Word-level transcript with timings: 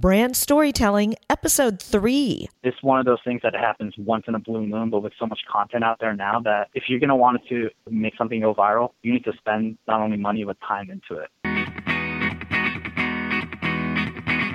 Brand 0.00 0.36
Storytelling, 0.36 1.14
Episode 1.30 1.80
3. 1.80 2.48
It's 2.64 2.82
one 2.82 2.98
of 2.98 3.04
those 3.04 3.18
things 3.24 3.40
that 3.44 3.54
happens 3.54 3.94
once 3.98 4.24
in 4.26 4.34
a 4.34 4.38
blue 4.38 4.66
moon, 4.66 4.90
but 4.90 5.00
with 5.00 5.12
so 5.18 5.26
much 5.26 5.40
content 5.50 5.84
out 5.84 5.98
there 6.00 6.16
now 6.16 6.40
that 6.40 6.70
if 6.74 6.84
you're 6.88 6.98
going 6.98 7.10
to 7.10 7.14
want 7.14 7.40
to 7.50 7.68
make 7.88 8.14
something 8.16 8.40
go 8.40 8.54
viral, 8.54 8.92
you 9.02 9.12
need 9.12 9.24
to 9.24 9.32
spend 9.38 9.78
not 9.86 10.00
only 10.00 10.16
money 10.16 10.44
but 10.44 10.56
time 10.66 10.90
into 10.90 11.22
it. 11.22 11.28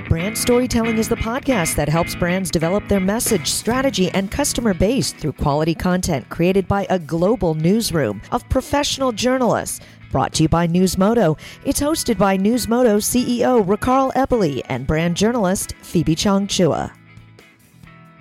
Brand 0.10 0.38
Storytelling 0.38 0.98
is 0.98 1.10
the 1.10 1.18
podcast 1.18 1.76
that 1.76 1.90
helps 1.90 2.16
brands 2.16 2.50
develop 2.50 2.88
their 2.88 3.00
message, 3.00 3.48
strategy, 3.52 4.10
and 4.12 4.32
customer 4.32 4.74
base 4.74 5.12
through 5.12 5.34
quality 5.34 5.76
content 5.76 6.28
created 6.30 6.68
by 6.68 6.88
a 6.90 6.98
global 6.98 7.54
newsroom 7.54 8.22
of 8.32 8.48
professional 8.50 9.12
journalists. 9.12 9.82
Brought 10.12 10.34
to 10.36 10.44
you 10.44 10.50
by 10.50 10.68
Newsmodo. 10.68 11.38
It's 11.66 11.82
hosted 11.82 12.18
by 12.18 12.38
Newsmodo 12.38 12.98
CEO 13.02 13.66
Rakarl 13.66 14.14
Eppley 14.14 14.62
and 14.70 14.88
brand 14.88 15.18
journalist 15.18 15.74
Phoebe 15.82 16.16
Chong 16.16 16.48
Chua. 16.48 16.94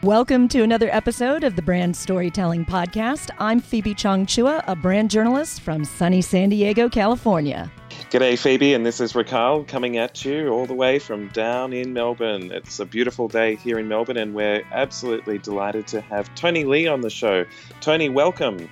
Welcome 0.02 0.48
to 0.48 0.62
another 0.62 0.88
episode 0.90 1.44
of 1.44 1.54
the 1.54 1.62
Brand 1.62 1.96
Storytelling 1.96 2.64
Podcast. 2.64 3.30
I'm 3.38 3.60
Phoebe 3.60 3.94
Chong 3.94 4.26
Chua, 4.26 4.64
a 4.66 4.74
brand 4.74 5.10
journalist 5.10 5.60
from 5.60 5.84
sunny 5.84 6.22
San 6.22 6.48
Diego, 6.48 6.88
California. 6.88 7.70
G'day, 8.10 8.36
Phoebe, 8.36 8.74
and 8.74 8.84
this 8.84 9.00
is 9.00 9.12
Rakarl 9.12 9.66
coming 9.66 9.96
at 9.96 10.24
you 10.24 10.48
all 10.48 10.66
the 10.66 10.74
way 10.74 10.98
from 10.98 11.28
down 11.28 11.72
in 11.72 11.92
Melbourne. 11.92 12.50
It's 12.50 12.80
a 12.80 12.84
beautiful 12.84 13.28
day 13.28 13.54
here 13.54 13.78
in 13.78 13.86
Melbourne, 13.86 14.16
and 14.16 14.34
we're 14.34 14.64
absolutely 14.72 15.38
delighted 15.38 15.86
to 15.88 16.00
have 16.00 16.34
Tony 16.34 16.64
Lee 16.64 16.88
on 16.88 17.00
the 17.00 17.10
show. 17.10 17.44
Tony, 17.80 18.08
welcome. 18.08 18.68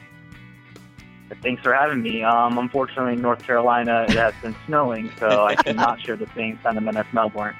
Thanks 1.42 1.62
for 1.62 1.73
having 1.73 2.02
me. 2.02 2.23
Um, 2.23 2.59
unfortunately, 2.59 3.16
North 3.16 3.42
Carolina 3.42 4.05
it 4.09 4.14
has 4.14 4.34
been 4.42 4.55
snowing, 4.66 5.10
so 5.19 5.45
I 5.45 5.55
cannot 5.62 6.00
share 6.00 6.16
the 6.16 6.28
same 6.34 6.59
sentiment 6.62 6.97
as 6.97 7.06
Melbourne. 7.12 7.56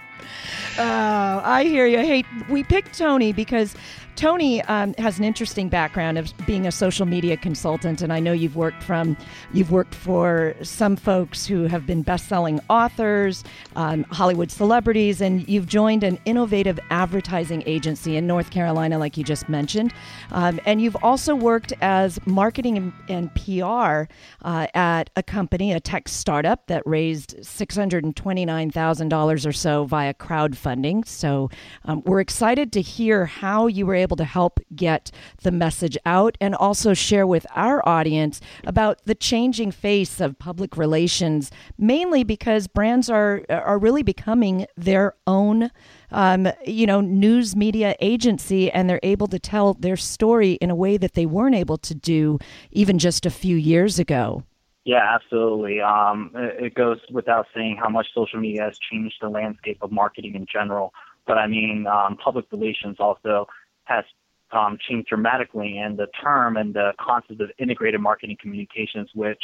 Oh, 0.79 1.41
I 1.45 1.65
hear 1.65 1.87
you. 1.87 1.99
Hey, 1.99 2.25
we 2.49 2.63
picked 2.63 2.97
Tony 2.99 3.33
because 3.33 3.75
Tony 4.17 4.63
um, 4.63 4.95
has 4.99 5.19
an 5.19 5.25
interesting 5.25 5.69
background 5.69 6.19
of 6.19 6.33
being 6.47 6.67
a 6.67 6.73
social 6.73 7.05
media 7.05 7.37
consultant, 7.37 8.01
and 8.01 8.13
I 8.13 8.21
know 8.21 8.33
you've 8.33 8.55
worked 8.55 8.83
from 8.83 9.17
you've 9.53 9.73
worked 9.73 9.95
for 9.95 10.55
some 10.63 10.95
folks 10.95 11.47
who 11.47 11.65
have 11.65 11.85
been 11.85 12.03
best-selling 12.03 12.61
authors, 12.71 13.43
um, 13.75 14.05
Hollywood 14.05 14.53
celebrities, 14.53 15.21
and 15.21 15.49
you've 15.49 15.67
joined 15.67 16.05
an 16.05 16.19
innovative 16.27 16.79
advertising 16.91 17.65
agency 17.67 18.17
in 18.17 18.27
North 18.27 18.51
Carolina, 18.51 18.99
like 18.99 19.17
you 19.17 19.25
just 19.25 19.49
mentioned, 19.49 19.93
um, 20.31 20.61
and 20.65 20.81
you've 20.81 20.97
also 21.03 21.35
worked 21.35 21.73
as 21.81 22.25
marketing 22.25 22.77
and, 22.77 22.93
and 23.09 23.35
PR 23.35 24.13
uh, 24.43 24.67
at 24.75 25.11
a 25.17 25.23
company, 25.23 25.73
a 25.73 25.81
tech 25.81 26.09
startup 26.09 26.69
that 26.69 26.83
raised 26.87 27.45
six 27.45 27.75
hundred 27.75 28.05
and 28.05 28.15
twenty-nine 28.15 28.71
thousand 28.71 29.09
dollars 29.09 29.45
or 29.45 29.53
so 29.53 29.85
via 29.85 30.15
crowdfunding. 30.15 31.07
So 31.07 31.51
um, 31.85 32.03
we're 32.07 32.21
excited 32.21 32.73
to 32.75 32.81
hear 32.81 33.27
how 33.27 33.67
you 33.67 33.87
were 33.87 34.04
able 34.05 34.17
to 34.17 34.25
help 34.25 34.61
get 34.77 35.11
the 35.43 35.51
message 35.51 35.99
out 36.07 36.39
and 36.41 36.55
also 36.55 36.95
share 36.95 37.27
with 37.27 37.45
our 37.57 37.87
audience 37.89 38.41
about 38.65 39.05
the 39.05 39.17
changing 39.17 39.73
face 39.73 40.21
of 40.21 40.39
public 40.39 40.77
relations, 40.77 41.51
mainly 41.77 42.23
because 42.23 42.69
brands 42.69 43.11
are 43.11 43.43
are 43.49 43.79
really 43.79 44.05
becoming 44.05 44.67
their 44.77 45.15
own 45.27 45.71
um, 46.15 46.49
you 46.65 46.87
know, 46.87 47.01
news 47.01 47.57
media 47.57 47.97
agency, 48.01 48.71
and 48.71 48.89
they're 48.89 49.01
able 49.03 49.27
to 49.27 49.39
tell 49.39 49.75
their 49.75 49.97
story 49.97 50.53
in 50.55 50.71
a 50.71 50.75
way 50.75 50.97
that 50.97 51.15
they 51.15 51.27
weren't 51.27 51.57
able 51.57 51.77
to 51.79 51.95
do 51.95 52.39
even 52.71 52.99
just 52.99 53.27
a 53.27 53.31
few 53.31 53.57
years 53.57 53.99
ago. 53.99 54.45
Yeah, 54.85 55.03
absolutely. 55.03 55.81
Um, 55.81 56.31
it 56.35 56.75
goes 56.75 56.99
without 57.11 57.47
saying 57.55 57.79
how 57.83 57.89
much 57.89 58.07
social 58.15 58.39
media 58.39 58.63
has 58.63 58.79
changed 58.79 59.17
the 59.21 59.29
landscape 59.29 59.79
of 59.81 59.91
marketing 59.91 60.35
in 60.35 60.47
general. 60.51 60.93
But 61.27 61.39
I 61.39 61.47
mean, 61.47 61.87
um, 61.87 62.17
public 62.17 62.45
relations 62.53 62.97
also 63.01 63.49
has 63.85 64.05
um, 64.53 64.79
changed 64.89 65.09
dramatically, 65.09 65.79
and 65.79 65.99
the 65.99 66.07
term 66.23 66.57
and 66.57 66.75
the 66.75 66.93
concept 67.01 67.41
of 67.41 67.51
integrated 67.59 68.01
marketing 68.01 68.37
communications, 68.41 69.11
which 69.15 69.43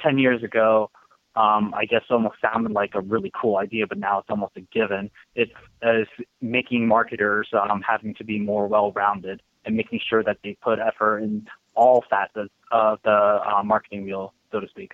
10 0.00 0.18
years 0.18 0.42
ago, 0.42 0.90
um, 1.34 1.72
I 1.74 1.86
guess 1.86 2.02
almost 2.10 2.36
sounded 2.42 2.72
like 2.72 2.90
a 2.94 3.00
really 3.00 3.32
cool 3.40 3.56
idea, 3.56 3.86
but 3.86 3.98
now 3.98 4.18
it's 4.18 4.28
almost 4.28 4.56
a 4.56 4.60
given. 4.60 5.10
It 5.34 5.50
is 5.82 6.06
making 6.40 6.86
marketers 6.86 7.48
um, 7.52 7.82
having 7.86 8.14
to 8.16 8.24
be 8.24 8.38
more 8.38 8.66
well-rounded 8.66 9.42
and 9.64 9.76
making 9.76 10.00
sure 10.08 10.22
that 10.24 10.38
they 10.44 10.56
put 10.62 10.78
effort 10.78 11.20
in 11.20 11.46
all 11.74 12.04
facets 12.10 12.52
of 12.70 12.98
the 13.04 13.10
uh, 13.10 13.62
marketing 13.64 14.04
wheel, 14.04 14.34
so 14.50 14.60
to 14.60 14.68
speak. 14.68 14.92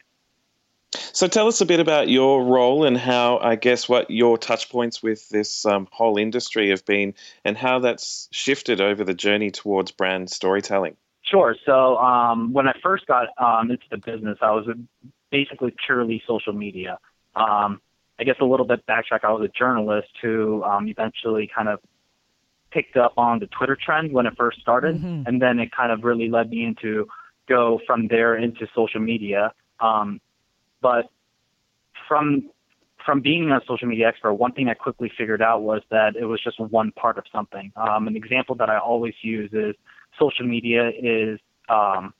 So 1.19 1.27
tell 1.27 1.49
us 1.49 1.61
a 1.61 1.67
bit 1.67 1.81
about 1.81 2.09
your 2.09 2.45
role 2.45 2.85
and 2.85 2.97
how, 2.97 3.39
I 3.39 3.57
guess, 3.57 3.89
what 3.89 4.09
your 4.09 4.39
touch 4.39 4.71
points 4.71 5.03
with 5.03 5.29
this 5.31 5.67
um, 5.67 5.89
whole 5.91 6.17
industry 6.17 6.71
have 6.71 6.85
been 6.85 7.13
and 7.45 7.59
how 7.59 7.81
that's 7.81 8.29
shifted 8.31 8.81
over 8.81 9.03
the 9.03 9.15
journey 9.15 9.51
towards 9.51 9.91
brand 9.91 10.31
storytelling. 10.31 10.97
Sure. 11.23 11.57
So 11.67 11.97
um, 11.97 12.53
when 12.53 12.69
I 12.69 12.75
first 12.85 13.09
got 13.09 13.31
um, 13.37 13.69
into 13.69 13.83
the 13.91 13.97
business, 13.97 14.39
I 14.41 14.53
was 14.53 14.69
basically 15.33 15.75
purely 15.85 16.23
social 16.25 16.53
media. 16.53 17.01
Um, 17.35 17.81
I 18.21 18.23
guess 18.23 18.37
a 18.41 18.45
little 18.45 18.65
bit 18.65 18.87
backtrack, 18.87 19.25
I 19.25 19.33
was 19.33 19.43
a 19.43 19.59
journalist 19.59 20.11
who 20.23 20.63
um, 20.63 20.87
eventually 20.87 21.51
kind 21.53 21.69
of 21.69 21.81
picked 22.71 22.97
up 22.97 23.15
on 23.17 23.41
the 23.41 23.49
Twitter 23.49 23.77
trend 23.77 24.13
when 24.13 24.27
it 24.27 24.35
first 24.39 24.61
started, 24.61 24.95
mm-hmm. 24.95 25.25
and 25.27 25.43
then 25.43 25.59
it 25.59 25.73
kind 25.73 25.91
of 25.91 26.05
really 26.05 26.31
led 26.31 26.51
me 26.51 26.63
into 26.63 27.09
go 27.49 27.81
from 27.89 28.07
there 28.07 28.37
into 28.37 28.69
social 28.73 29.01
media. 29.01 29.53
Um, 29.81 30.21
but 30.81 31.11
from 32.07 32.51
from 33.05 33.21
being 33.23 33.51
a 33.51 33.61
social 33.67 33.89
media 33.89 34.09
expert, 34.09 34.35
one 34.35 34.53
thing 34.53 34.69
I 34.69 34.75
quickly 34.75 35.11
figured 35.17 35.41
out 35.41 35.63
was 35.63 35.81
that 35.91 36.15
it 36.15 36.27
was 36.27 36.43
just 36.43 36.61
one 36.61 36.93
part 36.93 37.17
of 37.17 37.25
something. 37.33 37.73
Um, 37.77 38.07
an 38.07 38.17
example 38.17 38.55
that 38.57 38.69
I 38.69 38.79
always 38.79 39.15
use 39.23 39.51
is 39.53 39.75
social 40.19 40.47
media 40.47 40.91
is 40.91 41.39
um, 41.69 42.13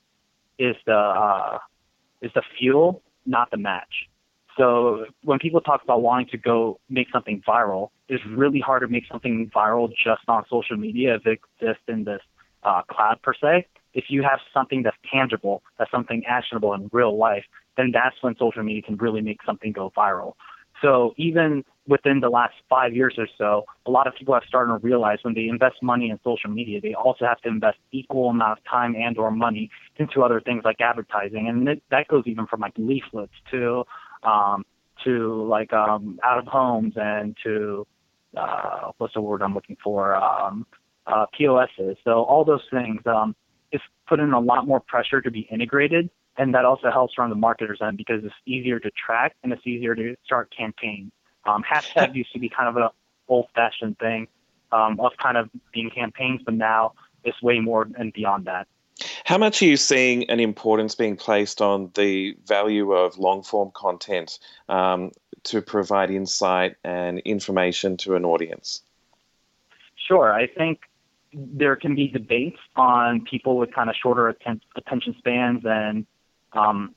is 0.57 0.75
the 0.85 0.93
uh, 0.93 1.59
is 2.21 2.31
the 2.33 2.41
fuel, 2.57 3.01
not 3.25 3.51
the 3.51 3.57
match. 3.57 4.09
So 4.57 5.05
when 5.23 5.39
people 5.39 5.61
talk 5.61 5.83
about 5.83 6.01
wanting 6.01 6.27
to 6.31 6.37
go 6.37 6.79
make 6.89 7.07
something 7.11 7.41
viral, 7.47 7.91
it's 8.09 8.23
really 8.25 8.59
hard 8.59 8.81
to 8.81 8.87
make 8.87 9.03
something 9.09 9.49
viral 9.55 9.89
just 9.89 10.21
on 10.27 10.43
social 10.49 10.75
media 10.75 11.15
if 11.15 11.25
it 11.25 11.39
exists 11.39 11.83
in 11.87 12.03
this 12.03 12.21
uh, 12.63 12.81
cloud 12.89 13.21
per 13.21 13.33
se. 13.33 13.67
If 13.93 14.05
you 14.09 14.23
have 14.23 14.39
something 14.53 14.83
that's 14.83 14.97
tangible, 15.11 15.63
that's 15.77 15.91
something 15.91 16.23
actionable 16.27 16.73
in 16.73 16.89
real 16.91 17.17
life, 17.17 17.45
then 17.77 17.91
that's 17.91 18.15
when 18.21 18.35
social 18.37 18.63
media 18.63 18.81
can 18.81 18.97
really 18.97 19.21
make 19.21 19.39
something 19.45 19.71
go 19.71 19.91
viral. 19.95 20.33
So 20.81 21.13
even 21.17 21.65
within 21.87 22.19
the 22.19 22.29
last 22.29 22.53
five 22.69 22.95
years 22.95 23.15
or 23.17 23.27
so, 23.37 23.65
a 23.85 23.91
lot 23.91 24.07
of 24.07 24.15
people 24.15 24.33
have 24.33 24.43
started 24.47 24.71
to 24.71 24.77
realize 24.85 25.19
when 25.23 25.33
they 25.33 25.47
invest 25.47 25.81
money 25.81 26.09
in 26.09 26.19
social 26.23 26.49
media, 26.49 26.79
they 26.79 26.93
also 26.93 27.25
have 27.25 27.41
to 27.41 27.49
invest 27.49 27.77
equal 27.91 28.29
amount 28.29 28.59
of 28.59 28.65
time 28.65 28.95
and 28.95 29.17
or 29.17 29.31
money 29.31 29.69
into 29.97 30.23
other 30.23 30.39
things 30.39 30.61
like 30.63 30.79
advertising, 30.79 31.47
and 31.47 31.67
it, 31.67 31.83
that 31.91 32.07
goes 32.07 32.23
even 32.27 32.45
from 32.47 32.61
like 32.61 32.73
leaflets 32.77 33.33
to 33.51 33.83
um, 34.23 34.65
to 35.03 35.43
like 35.47 35.73
um, 35.73 36.19
out 36.23 36.37
of 36.37 36.45
homes 36.45 36.93
and 36.95 37.35
to 37.43 37.85
uh, 38.37 38.91
what's 38.97 39.13
the 39.13 39.21
word 39.21 39.41
I'm 39.41 39.53
looking 39.53 39.77
for 39.83 40.15
um, 40.15 40.65
uh, 41.07 41.25
POSs. 41.37 41.97
So 42.03 42.23
all 42.23 42.45
those 42.45 42.63
things 42.71 43.01
um, 43.05 43.35
is 43.71 43.81
put 44.07 44.19
in 44.19 44.33
a 44.33 44.39
lot 44.39 44.67
more 44.67 44.79
pressure 44.79 45.21
to 45.21 45.31
be 45.31 45.41
integrated 45.51 46.09
and 46.39 46.55
that 46.55 46.65
also 46.65 46.89
helps 46.89 47.13
from 47.13 47.29
the 47.29 47.35
marketer's 47.35 47.79
end 47.81 47.97
because 47.97 48.23
it's 48.23 48.33
easier 48.45 48.79
to 48.79 48.89
track 48.91 49.35
and 49.43 49.51
it's 49.51 49.67
easier 49.67 49.93
to 49.93 50.15
start 50.23 50.51
campaigns. 50.55 51.11
Um, 51.45 51.63
hashtag 51.69 52.15
used 52.15 52.31
to 52.31 52.39
be 52.39 52.49
kind 52.49 52.69
of 52.69 52.77
an 52.77 52.89
old-fashioned 53.27 53.99
thing 53.99 54.27
um, 54.71 54.99
of 55.01 55.11
kind 55.21 55.37
of 55.37 55.49
being 55.73 55.89
campaigns, 55.89 56.41
but 56.43 56.53
now 56.53 56.93
it's 57.25 57.39
way 57.41 57.59
more 57.59 57.87
and 57.97 58.13
beyond 58.13 58.45
that. 58.45 58.67
How 59.25 59.37
much 59.37 59.61
are 59.61 59.65
you 59.65 59.77
seeing 59.77 60.29
an 60.29 60.39
importance 60.39 60.95
being 60.95 61.17
placed 61.17 61.61
on 61.61 61.91
the 61.95 62.37
value 62.45 62.93
of 62.93 63.17
long 63.17 63.43
form 63.43 63.71
content 63.73 64.39
um, 64.69 65.11
to 65.43 65.61
provide 65.61 66.09
insight 66.09 66.75
and 66.83 67.19
information 67.19 67.97
to 67.97 68.15
an 68.15 68.23
audience? 68.25 68.81
Sure. 70.07 70.33
I 70.33 70.47
think 70.47 70.79
there 71.33 71.75
can 71.75 71.95
be 71.95 72.07
debates 72.07 72.59
on 72.75 73.23
people 73.29 73.57
with 73.57 73.73
kind 73.73 73.89
of 73.89 73.95
shorter 74.01 74.29
atten- 74.29 74.61
attention 74.75 75.15
spans 75.19 75.61
and 75.63 76.05
um, 76.53 76.95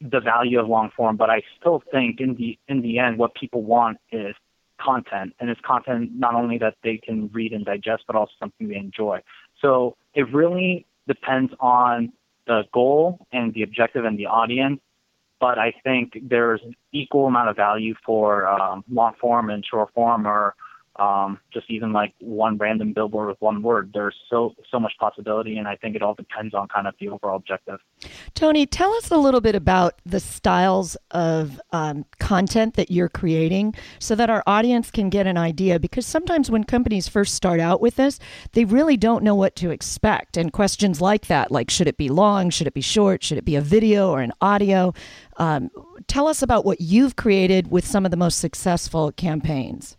the 0.00 0.20
value 0.20 0.58
of 0.58 0.68
long 0.68 0.90
form, 0.96 1.16
but 1.16 1.30
I 1.30 1.42
still 1.58 1.82
think 1.90 2.20
in 2.20 2.34
the 2.34 2.58
in 2.68 2.82
the 2.82 2.98
end, 2.98 3.18
what 3.18 3.34
people 3.34 3.62
want 3.62 3.98
is 4.10 4.34
content, 4.80 5.34
and 5.38 5.48
it's 5.48 5.60
content 5.60 6.10
not 6.14 6.34
only 6.34 6.58
that 6.58 6.74
they 6.82 6.96
can 6.96 7.30
read 7.32 7.52
and 7.52 7.64
digest, 7.64 8.04
but 8.06 8.16
also 8.16 8.32
something 8.38 8.68
they 8.68 8.76
enjoy. 8.76 9.20
So 9.60 9.96
it 10.14 10.32
really 10.32 10.86
depends 11.06 11.52
on 11.60 12.12
the 12.46 12.62
goal 12.72 13.26
and 13.32 13.54
the 13.54 13.62
objective 13.62 14.04
and 14.04 14.18
the 14.18 14.26
audience. 14.26 14.80
But 15.40 15.58
I 15.58 15.74
think 15.82 16.16
there's 16.22 16.60
equal 16.92 17.26
amount 17.26 17.48
of 17.48 17.56
value 17.56 17.94
for 18.04 18.46
um, 18.46 18.84
long 18.90 19.14
form 19.20 19.50
and 19.50 19.64
short 19.64 19.92
form, 19.92 20.26
or 20.26 20.54
um, 20.96 21.40
just 21.52 21.70
even 21.70 21.92
like 21.92 22.12
one 22.20 22.58
random 22.58 22.92
billboard 22.92 23.28
with 23.28 23.40
one 23.40 23.62
word. 23.62 23.90
There's 23.94 24.14
so 24.28 24.54
so 24.70 24.78
much 24.78 24.92
possibility, 24.98 25.56
and 25.56 25.66
I 25.66 25.76
think 25.76 25.96
it 25.96 26.02
all 26.02 26.14
depends 26.14 26.54
on 26.54 26.68
kind 26.68 26.86
of 26.86 26.94
the 27.00 27.08
overall 27.08 27.36
objective. 27.36 27.78
Tony, 28.34 28.66
tell 28.66 28.92
us 28.94 29.10
a 29.10 29.16
little 29.16 29.40
bit 29.40 29.54
about 29.54 29.94
the 30.04 30.20
styles 30.20 30.96
of 31.10 31.60
um, 31.72 32.04
content 32.18 32.74
that 32.74 32.90
you're 32.90 33.08
creating, 33.08 33.74
so 33.98 34.14
that 34.14 34.28
our 34.28 34.42
audience 34.46 34.90
can 34.90 35.08
get 35.08 35.26
an 35.26 35.38
idea. 35.38 35.80
Because 35.80 36.04
sometimes 36.04 36.50
when 36.50 36.64
companies 36.64 37.08
first 37.08 37.34
start 37.34 37.60
out 37.60 37.80
with 37.80 37.96
this, 37.96 38.18
they 38.52 38.64
really 38.64 38.96
don't 38.96 39.24
know 39.24 39.34
what 39.34 39.56
to 39.56 39.70
expect, 39.70 40.36
and 40.36 40.52
questions 40.52 41.00
like 41.00 41.26
that, 41.28 41.50
like 41.50 41.70
should 41.70 41.88
it 41.88 41.96
be 41.96 42.10
long, 42.10 42.50
should 42.50 42.66
it 42.66 42.74
be 42.74 42.82
short, 42.82 43.24
should 43.24 43.38
it 43.38 43.44
be 43.46 43.56
a 43.56 43.62
video 43.62 44.10
or 44.10 44.20
an 44.20 44.32
audio? 44.42 44.92
Um, 45.38 45.70
tell 46.06 46.28
us 46.28 46.42
about 46.42 46.66
what 46.66 46.82
you've 46.82 47.16
created 47.16 47.70
with 47.70 47.86
some 47.86 48.04
of 48.04 48.10
the 48.10 48.16
most 48.18 48.38
successful 48.38 49.10
campaigns. 49.12 49.96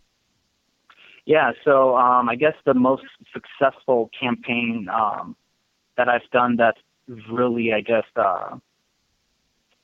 Yeah, 1.26 1.52
so 1.64 1.96
um, 1.96 2.28
I 2.28 2.36
guess 2.36 2.54
the 2.66 2.74
most 2.74 3.04
successful 3.32 4.10
campaign 4.18 4.88
um, 4.92 5.36
that 5.96 6.08
I've 6.08 6.28
done 6.32 6.56
that's 6.56 6.78
really, 7.30 7.72
I 7.72 7.80
guess, 7.80 8.04
uh, 8.16 8.56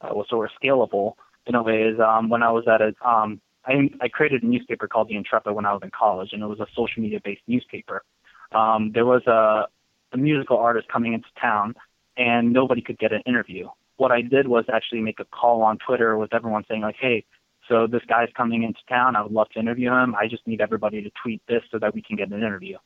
uh, 0.02 0.08
was 0.12 0.26
sort 0.28 0.50
of 0.50 0.56
scalable 0.62 1.14
in 1.46 1.54
a 1.54 1.62
way 1.62 1.82
is 1.82 1.98
um, 2.00 2.28
when 2.28 2.42
I 2.42 2.50
was 2.50 2.64
at 2.68 2.80
a, 2.80 2.94
um, 3.06 3.40
I, 3.64 3.90
I 4.00 4.08
created 4.08 4.42
a 4.42 4.46
newspaper 4.46 4.86
called 4.86 5.08
The 5.08 5.16
Intrepid 5.16 5.54
when 5.54 5.66
I 5.66 5.72
was 5.72 5.82
in 5.82 5.90
college, 5.90 6.30
and 6.32 6.42
it 6.42 6.46
was 6.46 6.60
a 6.60 6.66
social 6.74 7.02
media 7.02 7.20
based 7.22 7.42
newspaper. 7.46 8.02
Um, 8.52 8.92
there 8.92 9.06
was 9.06 9.22
a, 9.26 9.66
a 10.12 10.16
musical 10.16 10.58
artist 10.58 10.88
coming 10.88 11.14
into 11.14 11.28
town, 11.40 11.74
and 12.16 12.52
nobody 12.52 12.82
could 12.82 12.98
get 12.98 13.12
an 13.12 13.22
interview. 13.26 13.68
What 13.96 14.12
I 14.12 14.22
did 14.22 14.48
was 14.48 14.64
actually 14.72 15.00
make 15.00 15.20
a 15.20 15.24
call 15.24 15.62
on 15.62 15.78
Twitter 15.78 16.16
with 16.16 16.34
everyone 16.34 16.64
saying, 16.68 16.82
like, 16.82 16.96
hey, 16.98 17.24
so 17.70 17.86
this 17.86 18.02
guy's 18.08 18.28
coming 18.36 18.64
into 18.64 18.80
town. 18.88 19.14
I 19.14 19.22
would 19.22 19.32
love 19.32 19.48
to 19.50 19.60
interview 19.60 19.92
him. 19.92 20.14
I 20.16 20.26
just 20.26 20.46
need 20.46 20.60
everybody 20.60 21.02
to 21.02 21.10
tweet 21.22 21.40
this 21.48 21.62
so 21.70 21.78
that 21.78 21.94
we 21.94 22.02
can 22.02 22.16
get 22.16 22.28
an 22.28 22.38
interview. 22.38 22.76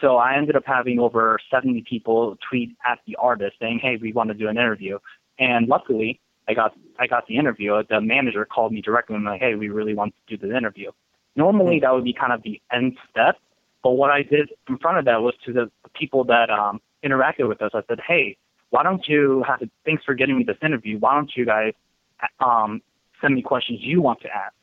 So 0.00 0.16
I 0.16 0.36
ended 0.36 0.56
up 0.56 0.64
having 0.66 0.98
over 0.98 1.38
70 1.48 1.84
people 1.88 2.36
tweet 2.50 2.70
at 2.84 2.98
the 3.06 3.14
artist 3.16 3.56
saying, 3.60 3.78
"Hey, 3.80 3.96
we 3.96 4.12
want 4.12 4.28
to 4.28 4.34
do 4.34 4.48
an 4.48 4.56
interview." 4.56 4.98
And 5.38 5.68
luckily, 5.68 6.20
I 6.48 6.54
got 6.54 6.74
I 6.98 7.06
got 7.06 7.26
the 7.28 7.36
interview. 7.36 7.80
The 7.88 8.00
manager 8.00 8.44
called 8.44 8.72
me 8.72 8.80
directly 8.80 9.14
and 9.14 9.24
like, 9.24 9.40
"Hey, 9.40 9.54
we 9.54 9.68
really 9.68 9.94
want 9.94 10.12
to 10.26 10.36
do 10.36 10.48
the 10.48 10.56
interview." 10.56 10.90
Normally, 11.36 11.78
that 11.80 11.94
would 11.94 12.04
be 12.04 12.12
kind 12.12 12.32
of 12.32 12.42
the 12.42 12.60
end 12.72 12.98
step, 13.08 13.36
but 13.82 13.92
what 13.92 14.10
I 14.10 14.22
did 14.22 14.50
in 14.68 14.76
front 14.78 14.98
of 14.98 15.04
that 15.04 15.22
was 15.22 15.34
to 15.46 15.52
the 15.52 15.70
people 15.94 16.24
that 16.24 16.50
um, 16.50 16.80
interacted 17.04 17.48
with 17.48 17.62
us. 17.62 17.70
I 17.74 17.82
said, 17.88 18.00
"Hey, 18.06 18.36
why 18.70 18.82
don't 18.82 19.06
you 19.06 19.44
have? 19.46 19.62
Thanks 19.84 20.02
for 20.04 20.14
getting 20.14 20.36
me 20.36 20.42
this 20.42 20.58
interview. 20.62 20.98
Why 20.98 21.14
don't 21.14 21.30
you 21.36 21.46
guys 21.46 21.74
um, 22.40 22.82
send 23.22 23.34
me 23.34 23.42
questions 23.42 23.78
you 23.82 24.02
want 24.02 24.20
to 24.20 24.28
ask. 24.28 24.54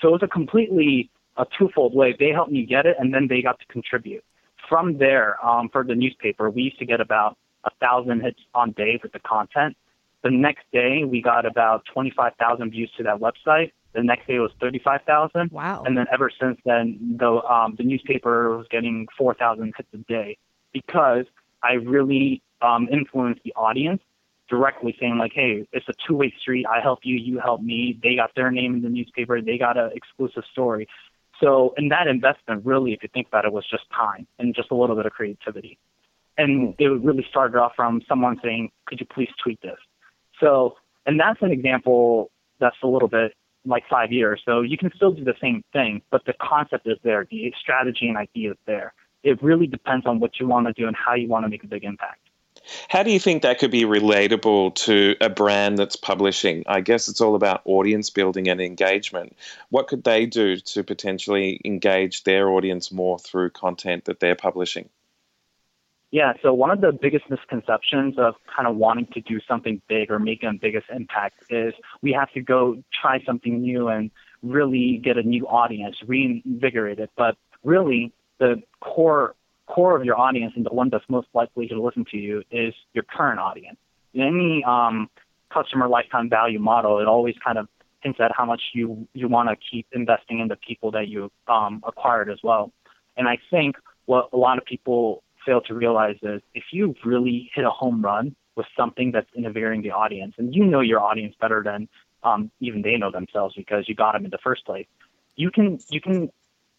So 0.00 0.08
it 0.08 0.12
was 0.12 0.22
a 0.22 0.28
completely 0.28 1.10
a 1.36 1.46
twofold 1.58 1.94
way. 1.94 2.14
They 2.18 2.30
helped 2.30 2.52
me 2.52 2.64
get 2.64 2.86
it, 2.86 2.96
and 2.98 3.12
then 3.12 3.26
they 3.28 3.42
got 3.42 3.58
to 3.60 3.66
contribute. 3.66 4.22
From 4.68 4.98
there, 4.98 5.44
um, 5.44 5.68
for 5.70 5.82
the 5.82 5.94
newspaper, 5.94 6.50
we 6.50 6.62
used 6.62 6.78
to 6.78 6.86
get 6.86 7.00
about 7.00 7.36
a 7.64 7.70
thousand 7.80 8.20
hits 8.22 8.38
on 8.54 8.72
day 8.72 9.00
with 9.02 9.12
the 9.12 9.18
content. 9.20 9.76
The 10.22 10.30
next 10.30 10.64
day, 10.72 11.04
we 11.04 11.20
got 11.20 11.46
about 11.46 11.84
25,000 11.92 12.70
views 12.70 12.90
to 12.96 13.02
that 13.04 13.18
website. 13.18 13.72
The 13.92 14.02
next 14.02 14.26
day 14.26 14.38
was 14.38 14.50
35,000. 14.60 15.50
Wow. 15.50 15.82
And 15.84 15.96
then 15.96 16.06
ever 16.12 16.30
since 16.40 16.58
then, 16.64 17.16
the 17.18 17.42
um, 17.42 17.74
the 17.76 17.84
newspaper 17.84 18.56
was 18.56 18.66
getting 18.70 19.06
4,000 19.18 19.74
hits 19.76 19.88
a 19.92 19.98
day 19.98 20.38
because 20.72 21.26
I 21.62 21.72
really 21.74 22.42
um, 22.62 22.88
influenced 22.90 23.42
the 23.44 23.52
audience 23.54 24.00
directly 24.52 24.94
saying 25.00 25.16
like, 25.16 25.32
hey, 25.34 25.66
it's 25.72 25.88
a 25.88 25.94
two-way 26.06 26.30
street. 26.38 26.66
I 26.66 26.80
help 26.80 27.00
you, 27.04 27.16
you 27.16 27.38
help 27.38 27.62
me. 27.62 27.98
They 28.02 28.16
got 28.16 28.32
their 28.36 28.50
name 28.50 28.74
in 28.74 28.82
the 28.82 28.90
newspaper. 28.90 29.40
They 29.40 29.56
got 29.56 29.78
an 29.78 29.90
exclusive 29.94 30.42
story. 30.52 30.86
So, 31.40 31.72
and 31.78 31.90
that 31.90 32.06
investment 32.06 32.66
really, 32.66 32.92
if 32.92 33.02
you 33.02 33.08
think 33.14 33.28
about 33.28 33.46
it, 33.46 33.52
was 33.52 33.64
just 33.70 33.84
time 33.90 34.26
and 34.38 34.54
just 34.54 34.70
a 34.70 34.74
little 34.74 34.94
bit 34.94 35.06
of 35.06 35.12
creativity. 35.12 35.78
And 36.36 36.74
hmm. 36.74 36.82
it 36.82 36.88
really 37.02 37.26
started 37.30 37.56
off 37.56 37.72
from 37.74 38.02
someone 38.06 38.38
saying, 38.44 38.70
could 38.84 39.00
you 39.00 39.06
please 39.06 39.30
tweet 39.42 39.58
this? 39.62 39.78
So, 40.38 40.76
and 41.06 41.18
that's 41.18 41.40
an 41.40 41.50
example 41.50 42.30
that's 42.60 42.76
a 42.82 42.86
little 42.86 43.08
bit 43.08 43.32
like 43.64 43.84
five 43.88 44.12
years. 44.12 44.42
So 44.44 44.60
you 44.60 44.76
can 44.76 44.92
still 44.94 45.12
do 45.12 45.24
the 45.24 45.34
same 45.40 45.64
thing, 45.72 46.02
but 46.10 46.26
the 46.26 46.34
concept 46.34 46.86
is 46.86 46.98
there. 47.02 47.26
The 47.30 47.54
strategy 47.58 48.06
and 48.06 48.18
idea 48.18 48.50
is 48.50 48.58
there. 48.66 48.92
It 49.22 49.42
really 49.42 49.66
depends 49.66 50.04
on 50.04 50.20
what 50.20 50.38
you 50.38 50.46
want 50.46 50.66
to 50.66 50.74
do 50.74 50.86
and 50.88 50.96
how 50.96 51.14
you 51.14 51.28
want 51.28 51.46
to 51.46 51.48
make 51.48 51.64
a 51.64 51.68
big 51.68 51.84
impact. 51.84 52.21
How 52.88 53.02
do 53.02 53.10
you 53.10 53.18
think 53.18 53.42
that 53.42 53.58
could 53.58 53.70
be 53.70 53.84
relatable 53.84 54.74
to 54.76 55.16
a 55.20 55.28
brand 55.28 55.78
that's 55.78 55.96
publishing? 55.96 56.64
I 56.66 56.80
guess 56.80 57.08
it's 57.08 57.20
all 57.20 57.34
about 57.34 57.62
audience 57.64 58.10
building 58.10 58.48
and 58.48 58.60
engagement. 58.60 59.36
What 59.70 59.88
could 59.88 60.04
they 60.04 60.26
do 60.26 60.56
to 60.56 60.84
potentially 60.84 61.60
engage 61.64 62.24
their 62.24 62.50
audience 62.50 62.92
more 62.92 63.18
through 63.18 63.50
content 63.50 64.04
that 64.06 64.20
they're 64.20 64.36
publishing? 64.36 64.88
Yeah, 66.12 66.34
so 66.42 66.52
one 66.52 66.70
of 66.70 66.82
the 66.82 66.92
biggest 66.92 67.30
misconceptions 67.30 68.18
of 68.18 68.34
kind 68.54 68.68
of 68.68 68.76
wanting 68.76 69.06
to 69.14 69.22
do 69.22 69.40
something 69.48 69.80
big 69.88 70.10
or 70.10 70.18
make 70.18 70.42
a 70.42 70.52
biggest 70.52 70.90
impact 70.90 71.42
is 71.48 71.72
we 72.02 72.12
have 72.12 72.30
to 72.32 72.42
go 72.42 72.82
try 72.92 73.24
something 73.24 73.62
new 73.62 73.88
and 73.88 74.10
really 74.42 75.00
get 75.02 75.16
a 75.16 75.22
new 75.22 75.46
audience, 75.46 75.96
reinvigorate 76.06 76.98
it. 76.98 77.10
But 77.16 77.38
really, 77.64 78.12
the 78.38 78.62
core 78.80 79.34
core 79.66 79.96
of 79.96 80.04
your 80.04 80.18
audience 80.18 80.52
and 80.56 80.66
the 80.66 80.72
one 80.72 80.88
that's 80.90 81.04
most 81.08 81.28
likely 81.34 81.68
to 81.68 81.80
listen 81.80 82.04
to 82.10 82.16
you 82.16 82.42
is 82.50 82.74
your 82.92 83.04
current 83.04 83.38
audience. 83.38 83.78
In 84.14 84.22
any 84.22 84.64
um, 84.64 85.08
customer 85.52 85.88
lifetime 85.88 86.28
value 86.28 86.58
model, 86.58 86.98
it 86.98 87.06
always 87.06 87.34
kind 87.44 87.58
of 87.58 87.68
hints 88.00 88.18
at 88.20 88.32
how 88.36 88.44
much 88.44 88.60
you 88.74 89.06
you 89.12 89.28
want 89.28 89.48
to 89.48 89.56
keep 89.70 89.86
investing 89.92 90.40
in 90.40 90.48
the 90.48 90.56
people 90.56 90.90
that 90.90 91.08
you 91.08 91.30
um, 91.48 91.82
acquired 91.86 92.28
as 92.30 92.38
well. 92.42 92.72
And 93.16 93.28
I 93.28 93.38
think 93.50 93.76
what 94.06 94.28
a 94.32 94.36
lot 94.36 94.58
of 94.58 94.64
people 94.64 95.22
fail 95.46 95.60
to 95.62 95.74
realize 95.74 96.16
is 96.22 96.40
if 96.54 96.64
you 96.72 96.94
really 97.04 97.50
hit 97.54 97.64
a 97.64 97.70
home 97.70 98.02
run 98.02 98.34
with 98.56 98.66
something 98.76 99.12
that's 99.12 99.28
innovating 99.34 99.82
the 99.82 99.90
audience, 99.90 100.34
and 100.38 100.54
you 100.54 100.64
know 100.64 100.80
your 100.80 101.00
audience 101.00 101.34
better 101.40 101.62
than 101.64 101.88
um, 102.22 102.50
even 102.60 102.82
they 102.82 102.96
know 102.96 103.10
themselves 103.10 103.54
because 103.56 103.88
you 103.88 103.94
got 103.94 104.12
them 104.12 104.24
in 104.24 104.30
the 104.30 104.38
first 104.42 104.64
place, 104.64 104.86
you 105.36 105.50
can 105.50 105.78
you 105.88 106.00
can 106.00 106.30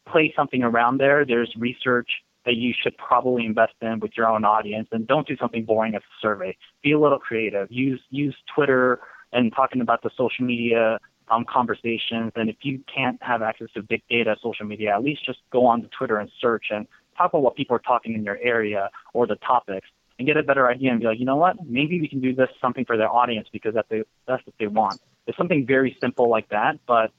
play 0.06 0.34
something 0.36 0.64
around 0.64 0.98
there. 0.98 1.26
There's 1.26 1.54
research 1.58 2.10
that 2.46 2.56
you 2.56 2.74
should 2.80 2.98
probably 2.98 3.46
invest 3.46 3.74
in 3.82 4.00
with 4.00 4.12
your 4.18 4.28
own 4.28 4.44
audience 4.44 4.90
and 4.92 5.08
don't 5.08 5.28
do 5.28 5.38
something 5.38 5.64
boring 5.64 5.96
as 5.96 6.02
a 6.02 6.22
survey. 6.22 6.56
Be 6.84 6.92
a 6.92 7.00
little 7.00 7.20
creative. 7.20 7.72
Use 7.72 8.02
use 8.10 8.36
Twitter 8.54 9.00
and 9.32 9.54
talking 9.54 9.82
about 9.82 10.04
the 10.04 10.10
social 10.18 10.46
media 10.46 11.00
um, 11.30 11.46
conversations. 11.50 12.32
And 12.36 12.50
if 12.50 12.58
you 12.62 12.82
can't 12.94 13.22
have 13.24 13.42
access 13.42 13.68
to 13.76 13.82
big 13.82 14.04
data 14.10 14.36
social 14.42 14.66
media, 14.66 14.94
at 14.94 15.04
least 15.04 15.26
just 15.26 15.40
go 15.52 15.66
on 15.66 15.82
to 15.82 15.88
Twitter 15.88 16.18
and 16.18 16.30
search 16.40 16.66
and 16.70 16.88
talk 17.18 17.32
about 17.32 17.42
what 17.42 17.56
people 17.56 17.76
are 17.76 17.80
talking 17.80 18.14
in 18.14 18.24
your 18.24 18.38
area 18.42 18.90
or 19.14 19.28
the 19.28 19.36
topics 19.36 19.88
and 20.20 20.28
get 20.28 20.38
a 20.38 20.44
better 20.44 20.70
idea 20.70 20.92
and 20.92 21.00
be 21.00 21.08
like, 21.08 21.20
you 21.20 21.26
know 21.26 21.36
what, 21.36 21.56
maybe 21.66 22.00
we 22.00 22.08
can 22.08 22.22
do 22.22 22.36
this 22.36 22.50
something 22.62 22.86
for 22.86 22.98
their 22.98 23.10
audience 23.10 23.48
because 23.52 23.74
that 23.74 23.86
they, 23.90 24.04
that's 24.28 24.46
what 24.46 24.56
they 24.60 24.68
want. 24.68 25.00
It's 25.28 25.38
something 25.38 25.66
very 25.66 25.98
simple 26.02 26.30
like 26.30 26.50
that, 26.50 26.80
but 26.86 27.12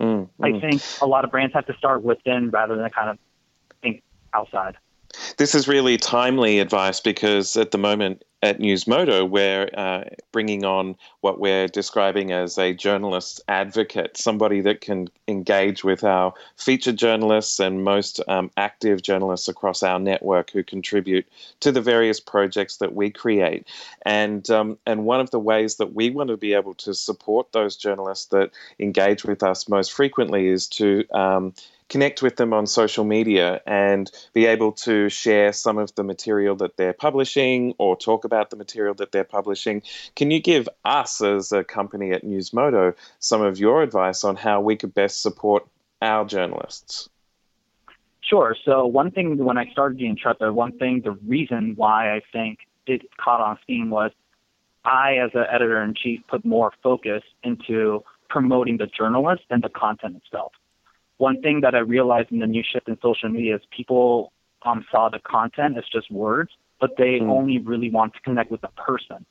mm, 0.00 0.28
I 0.40 0.50
mm. 0.50 0.60
think 0.60 0.82
a 1.02 1.06
lot 1.06 1.24
of 1.24 1.30
brands 1.30 1.54
have 1.54 1.66
to 1.66 1.74
start 1.76 2.02
within 2.02 2.50
rather 2.50 2.76
than 2.76 2.88
kind 2.90 3.10
of 3.10 3.18
outside. 4.34 4.76
This 5.36 5.54
is 5.54 5.68
really 5.68 5.96
timely 5.96 6.58
advice 6.58 7.00
because 7.00 7.56
at 7.56 7.70
the 7.70 7.78
moment 7.78 8.24
at 8.44 8.58
Newsmodo, 8.58 9.28
we're 9.28 9.70
uh, 9.74 10.04
bringing 10.30 10.66
on 10.66 10.96
what 11.22 11.40
we're 11.40 11.66
describing 11.66 12.30
as 12.30 12.58
a 12.58 12.74
journalist 12.74 13.40
advocate, 13.48 14.18
somebody 14.18 14.60
that 14.60 14.82
can 14.82 15.08
engage 15.26 15.82
with 15.82 16.04
our 16.04 16.34
featured 16.56 16.98
journalists 16.98 17.58
and 17.58 17.84
most 17.84 18.20
um, 18.28 18.50
active 18.58 19.00
journalists 19.00 19.48
across 19.48 19.82
our 19.82 19.98
network 19.98 20.50
who 20.50 20.62
contribute 20.62 21.26
to 21.60 21.72
the 21.72 21.80
various 21.80 22.20
projects 22.20 22.76
that 22.76 22.94
we 22.94 23.08
create. 23.08 23.66
And 24.02 24.48
um, 24.50 24.78
and 24.84 25.06
one 25.06 25.20
of 25.20 25.30
the 25.30 25.40
ways 25.40 25.76
that 25.76 25.94
we 25.94 26.10
want 26.10 26.28
to 26.28 26.36
be 26.36 26.52
able 26.52 26.74
to 26.74 26.92
support 26.92 27.52
those 27.52 27.76
journalists 27.76 28.26
that 28.26 28.50
engage 28.78 29.24
with 29.24 29.42
us 29.42 29.70
most 29.70 29.90
frequently 29.90 30.48
is 30.48 30.68
to 30.68 31.04
um, 31.14 31.54
connect 31.94 32.22
with 32.22 32.34
them 32.34 32.52
on 32.52 32.66
social 32.66 33.04
media 33.04 33.60
and 33.68 34.10
be 34.32 34.46
able 34.46 34.72
to 34.72 35.08
share 35.08 35.52
some 35.52 35.78
of 35.78 35.94
the 35.94 36.02
material 36.02 36.56
that 36.56 36.76
they're 36.76 36.92
publishing 36.92 37.72
or 37.78 37.96
talk 37.96 38.24
about 38.24 38.50
the 38.50 38.56
material 38.56 38.94
that 38.94 39.12
they're 39.12 39.22
publishing. 39.22 39.80
Can 40.16 40.32
you 40.32 40.40
give 40.40 40.68
us, 40.84 41.22
as 41.22 41.52
a 41.52 41.62
company 41.62 42.10
at 42.10 42.24
Newsmodo, 42.24 42.96
some 43.20 43.42
of 43.42 43.60
your 43.60 43.84
advice 43.84 44.24
on 44.24 44.34
how 44.34 44.60
we 44.60 44.74
could 44.74 44.92
best 44.92 45.22
support 45.22 45.68
our 46.02 46.24
journalists? 46.24 47.08
Sure. 48.22 48.56
So, 48.64 48.86
one 48.86 49.12
thing 49.12 49.36
when 49.36 49.56
I 49.56 49.70
started 49.70 49.98
the 49.98 50.06
Intrepid, 50.06 50.50
one 50.50 50.76
thing, 50.76 51.02
the 51.04 51.12
reason 51.12 51.74
why 51.76 52.12
I 52.12 52.22
think 52.32 52.58
it 52.88 53.02
caught 53.18 53.40
on 53.40 53.56
steam 53.62 53.90
was 53.90 54.10
I, 54.84 55.18
as 55.18 55.30
an 55.34 55.44
editor 55.48 55.80
in 55.80 55.94
chief, 55.94 56.22
put 56.26 56.44
more 56.44 56.72
focus 56.82 57.22
into 57.44 58.02
promoting 58.28 58.78
the 58.78 58.88
journalist 58.88 59.44
than 59.48 59.60
the 59.60 59.68
content 59.68 60.16
itself 60.16 60.54
one 61.18 61.40
thing 61.42 61.60
that 61.60 61.74
I 61.74 61.78
realized 61.78 62.32
in 62.32 62.40
the 62.40 62.46
new 62.46 62.62
shift 62.62 62.88
in 62.88 62.98
social 63.00 63.28
media 63.28 63.56
is 63.56 63.62
people 63.76 64.32
um, 64.64 64.84
saw 64.90 65.08
the 65.08 65.20
content 65.20 65.76
as 65.78 65.84
just 65.92 66.10
words, 66.10 66.50
but 66.80 66.96
they 66.96 67.20
mm. 67.20 67.30
only 67.30 67.58
really 67.58 67.90
want 67.90 68.14
to 68.14 68.20
connect 68.20 68.50
with 68.50 68.60
the 68.62 68.68
person. 68.68 69.24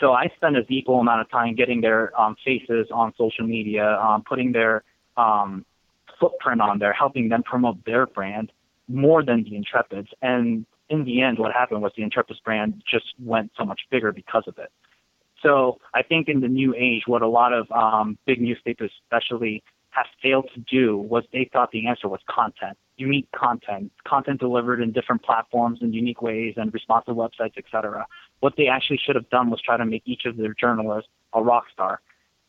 So 0.00 0.12
I 0.12 0.30
spend 0.36 0.56
a 0.56 0.62
equal 0.68 1.00
amount 1.00 1.20
of 1.20 1.30
time 1.30 1.54
getting 1.54 1.80
their 1.80 2.18
um, 2.20 2.36
faces 2.44 2.88
on 2.92 3.12
social 3.16 3.46
media, 3.46 3.98
um, 4.00 4.24
putting 4.28 4.52
their 4.52 4.82
um, 5.16 5.64
footprint 6.18 6.60
on 6.60 6.78
there, 6.78 6.92
helping 6.92 7.28
them 7.28 7.42
promote 7.42 7.84
their 7.84 8.06
brand 8.06 8.52
more 8.88 9.24
than 9.24 9.44
the 9.44 9.50
Intrepids. 9.50 10.08
And 10.20 10.66
in 10.88 11.04
the 11.04 11.22
end, 11.22 11.38
what 11.38 11.52
happened 11.52 11.82
was 11.82 11.92
the 11.96 12.02
Intrepids 12.02 12.42
brand 12.44 12.82
just 12.90 13.06
went 13.18 13.52
so 13.56 13.64
much 13.64 13.82
bigger 13.90 14.12
because 14.12 14.44
of 14.46 14.58
it. 14.58 14.70
So 15.42 15.78
I 15.94 16.02
think 16.02 16.28
in 16.28 16.40
the 16.40 16.48
new 16.48 16.74
age, 16.76 17.02
what 17.06 17.22
a 17.22 17.28
lot 17.28 17.52
of 17.52 17.70
um, 17.72 18.18
big 18.26 18.40
newspapers, 18.40 18.92
especially, 19.04 19.62
have 19.92 20.06
failed 20.22 20.50
to 20.54 20.60
do 20.60 20.96
was 20.96 21.24
they 21.32 21.48
thought 21.52 21.70
the 21.70 21.86
answer 21.86 22.08
was 22.08 22.20
content, 22.28 22.76
unique 22.96 23.30
content, 23.32 23.92
content 24.04 24.40
delivered 24.40 24.80
in 24.80 24.90
different 24.90 25.22
platforms 25.22 25.78
in 25.82 25.92
unique 25.92 26.22
ways 26.22 26.54
and 26.56 26.72
responsive 26.72 27.14
websites, 27.14 27.56
etc. 27.58 28.06
What 28.40 28.54
they 28.56 28.68
actually 28.68 28.98
should 29.04 29.16
have 29.16 29.28
done 29.28 29.50
was 29.50 29.60
try 29.60 29.76
to 29.76 29.84
make 29.84 30.02
each 30.06 30.24
of 30.24 30.36
their 30.38 30.54
journalists 30.54 31.10
a 31.34 31.42
rock 31.42 31.66
star. 31.72 32.00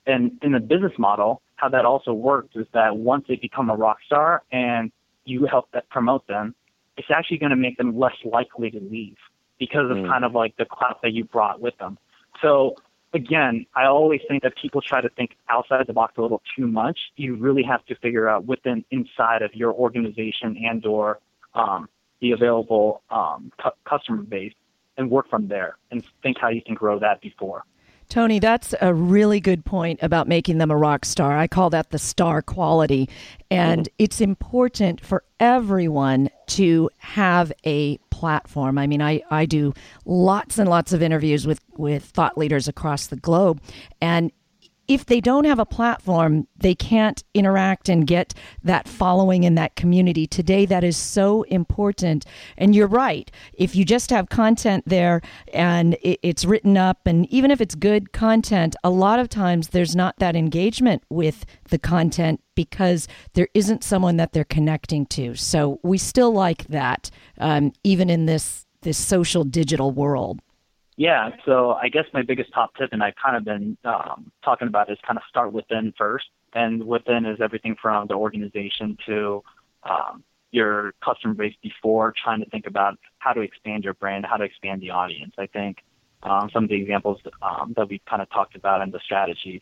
And 0.06 0.32
in 0.42 0.54
the 0.54 0.60
business 0.60 0.94
model, 0.98 1.42
how 1.58 1.68
that 1.70 1.86
also 1.86 2.14
works 2.14 2.56
is 2.56 2.66
that 2.74 2.98
once 2.98 3.26
they 3.28 3.36
become 3.36 3.70
a 3.70 3.76
rock 3.76 3.98
star 4.06 4.44
and 4.52 4.92
you 5.26 5.46
help 5.46 5.70
that 5.74 5.90
promote 5.90 6.26
them, 6.28 6.56
it's 6.96 7.10
actually 7.14 7.38
going 7.38 7.50
to 7.50 7.58
make 7.58 7.78
them 7.78 7.98
less 8.00 8.16
likely 8.24 8.72
to 8.72 8.80
leave 8.80 9.18
because 9.60 9.92
of 9.92 9.98
mm. 9.98 10.08
kind 10.08 10.24
of 10.24 10.34
like 10.34 10.56
the 10.58 10.66
clout 10.66 11.02
that 11.04 11.12
you 11.12 11.26
brought 11.26 11.60
with 11.60 11.78
them. 11.78 11.98
So 12.42 12.76
again, 13.14 13.66
I 13.76 13.86
always 13.86 14.22
think 14.28 14.44
that 14.44 14.54
people 14.56 14.82
try 14.82 15.02
to 15.02 15.10
think 15.10 15.32
outside 15.50 15.86
the 15.88 15.94
box 15.94 16.14
a 16.18 16.22
little 16.22 16.42
too 16.56 16.68
much. 16.68 17.00
You 17.16 17.36
really 17.36 17.64
have 17.64 17.86
to 17.86 17.96
figure 17.96 18.28
out 18.28 18.46
within 18.46 18.84
inside 18.92 19.42
of 19.42 19.54
your 19.54 19.74
organization 19.74 20.58
and 20.66 20.86
or 20.86 21.20
um, 21.54 21.88
the 22.22 22.32
available 22.32 23.02
um, 23.10 23.52
cu- 23.62 23.72
customer 23.86 24.24
base 24.24 24.54
and 24.98 25.10
work 25.10 25.30
from 25.30 25.48
there 25.48 25.78
and 25.92 26.04
think 26.22 26.38
how 26.40 26.50
you 26.50 26.62
can 26.62 26.76
grow 26.76 27.00
that 27.00 27.22
before. 27.22 27.64
Tony, 28.10 28.38
that's 28.38 28.76
a 28.82 28.94
really 28.94 29.40
good 29.40 29.66
point 29.66 30.00
about 30.02 30.28
making 30.28 30.58
them 30.58 30.70
a 30.70 30.78
rock 30.78 31.06
star. 31.06 31.38
I 31.38 31.48
call 31.48 31.70
that 31.72 31.90
the 31.90 31.98
star 31.98 32.42
quality. 32.42 33.10
And 33.50 33.84
mm-hmm. 33.84 33.96
it's 33.98 34.22
important 34.22 35.04
for 35.04 35.24
everyone 35.40 36.30
to 36.48 36.90
have 37.00 37.52
a 37.66 37.98
platform. 38.24 38.78
I 38.78 38.88
mean, 38.88 39.02
I, 39.02 39.22
I 39.30 39.46
do 39.46 39.74
lots 40.06 40.58
and 40.58 40.70
lots 40.70 40.94
of 40.94 41.02
interviews 41.02 41.46
with, 41.46 41.60
with 41.76 42.06
thought 42.06 42.38
leaders 42.38 42.70
across 42.70 43.08
the 43.08 43.18
globe. 43.18 43.60
And 44.00 44.32
if 44.88 45.06
they 45.06 45.22
don't 45.22 45.46
have 45.46 45.60
a 45.60 45.66
platform, 45.66 46.48
they 46.58 46.76
can't 46.76 47.24
interact 47.34 47.88
and 47.90 48.06
get 48.06 48.34
that 48.64 48.88
following 48.88 49.44
in 49.44 49.56
that 49.56 49.76
community. 49.76 50.28
Today, 50.28 50.66
that 50.66 50.84
is 50.84 50.98
so 50.98 51.44
important. 51.44 52.26
And 52.58 52.76
you're 52.76 52.88
right. 52.88 53.32
If 53.54 53.76
you 53.76 53.86
just 53.86 54.10
have 54.10 54.30
content 54.30 54.84
there 54.86 55.22
and 55.54 55.96
it's 56.02 56.46
written 56.46 56.78
up, 56.78 57.06
and 57.06 57.26
even 57.32 57.52
if 57.52 57.62
it's 57.62 57.76
good 57.76 58.12
content, 58.12 58.76
a 58.84 58.90
lot 58.90 59.20
of 59.20 59.30
times 59.30 59.70
there's 59.70 59.96
not 59.96 60.18
that 60.20 60.36
engagement 60.36 61.04
with 61.10 61.46
the 61.70 61.80
content 61.80 62.42
because 62.56 63.08
there 63.34 63.48
isn't 63.54 63.84
someone 63.84 64.18
that 64.18 64.34
they're 64.34 64.44
connecting 64.44 65.06
to. 65.08 65.36
So 65.36 65.80
we 65.84 65.98
still 65.98 66.32
like 66.32 66.68
that, 66.68 67.10
um, 67.40 67.74
even 67.84 68.10
in 68.10 68.26
this 68.26 68.66
this 68.82 68.98
social 68.98 69.46
digital 69.46 69.92
world. 69.92 70.42
Yeah, 70.96 71.32
so 71.46 71.72
I 71.72 71.90
guess 71.90 72.06
my 72.14 72.22
biggest 72.22 72.54
top 72.54 72.76
tip, 72.76 72.90
and 72.92 73.04
I've 73.04 73.16
kind 73.16 73.36
of 73.36 73.44
been 73.44 73.78
um, 73.84 74.32
talking 74.44 74.68
about, 74.68 74.92
is 74.92 74.98
kind 75.06 75.18
of 75.18 75.24
start 75.28 75.52
within 75.52 75.94
first. 75.98 76.26
And 76.54 76.86
within 76.86 77.26
is 77.26 77.40
everything 77.42 77.76
from 77.82 78.08
the 78.08 78.14
organization 78.14 78.98
to 79.08 79.44
um, 79.84 80.24
your 80.52 80.94
customer 81.04 81.34
base 81.34 81.56
before 81.64 82.14
trying 82.24 82.44
to 82.44 82.50
think 82.50 82.68
about 82.68 83.00
how 83.18 83.34
to 83.34 83.42
expand 83.42 83.84
your 83.84 83.96
brand, 83.96 84.26
how 84.26 84.38
to 84.38 84.44
expand 84.44 84.82
the 84.82 84.92
audience. 84.92 85.34
I 85.38 85.48
think 85.48 85.78
um, 86.22 86.50
some 86.54 86.66
of 86.66 86.70
the 86.70 86.76
examples 86.76 87.20
um, 87.42 87.74
that 87.76 87.90
we 87.90 88.00
kind 88.08 88.22
of 88.22 88.30
talked 88.30 88.56
about 88.56 88.82
and 88.82 88.94
the 88.94 89.00
strategies, 89.04 89.62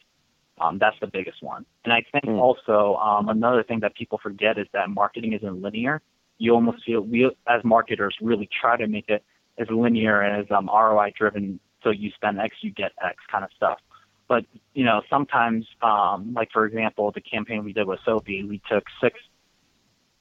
um, 0.60 0.80
that's 0.80 0.98
the 1.00 1.08
biggest 1.08 1.42
one. 1.42 1.66
And 1.86 1.94
I 1.94 2.04
think 2.12 2.26
mm. 2.26 2.40
also 2.40 2.96
um, 2.98 3.30
another 3.30 3.64
thing 3.64 3.80
that 3.80 3.96
people 3.96 4.20
forget 4.22 4.58
is 4.58 4.68
that 4.74 4.90
marketing 4.90 5.32
isn't 5.32 5.62
linear. 5.62 6.02
You 6.40 6.54
almost 6.56 6.84
feel 6.84 7.02
we 7.02 7.26
as 7.48 7.64
marketers 7.64 8.16
really 8.22 8.50
try 8.60 8.76
to 8.76 8.88
make 8.88 9.08
it 9.08 9.24
as 9.62 9.70
linear 9.70 10.22
and 10.22 10.44
as 10.44 10.52
um, 10.52 10.68
ROI 10.68 11.14
driven. 11.18 11.60
So 11.84 11.90
you 11.90 12.12
spend 12.12 12.40
X, 12.40 12.56
you 12.62 12.72
get 12.72 12.92
X 13.04 13.18
kind 13.32 13.44
of 13.44 13.52
stuff. 13.56 13.80
But 14.28 14.46
you 14.74 14.86
know, 14.86 15.02
sometimes, 15.10 15.66
um, 15.82 16.34
like 16.34 16.52
for 16.52 16.66
example, 16.66 17.12
the 17.12 17.22
campaign 17.22 17.64
we 17.64 17.74
did 17.74 17.88
with 17.88 18.00
Soffe, 18.06 18.28
we 18.28 18.62
took 18.70 18.86
six, 19.02 19.20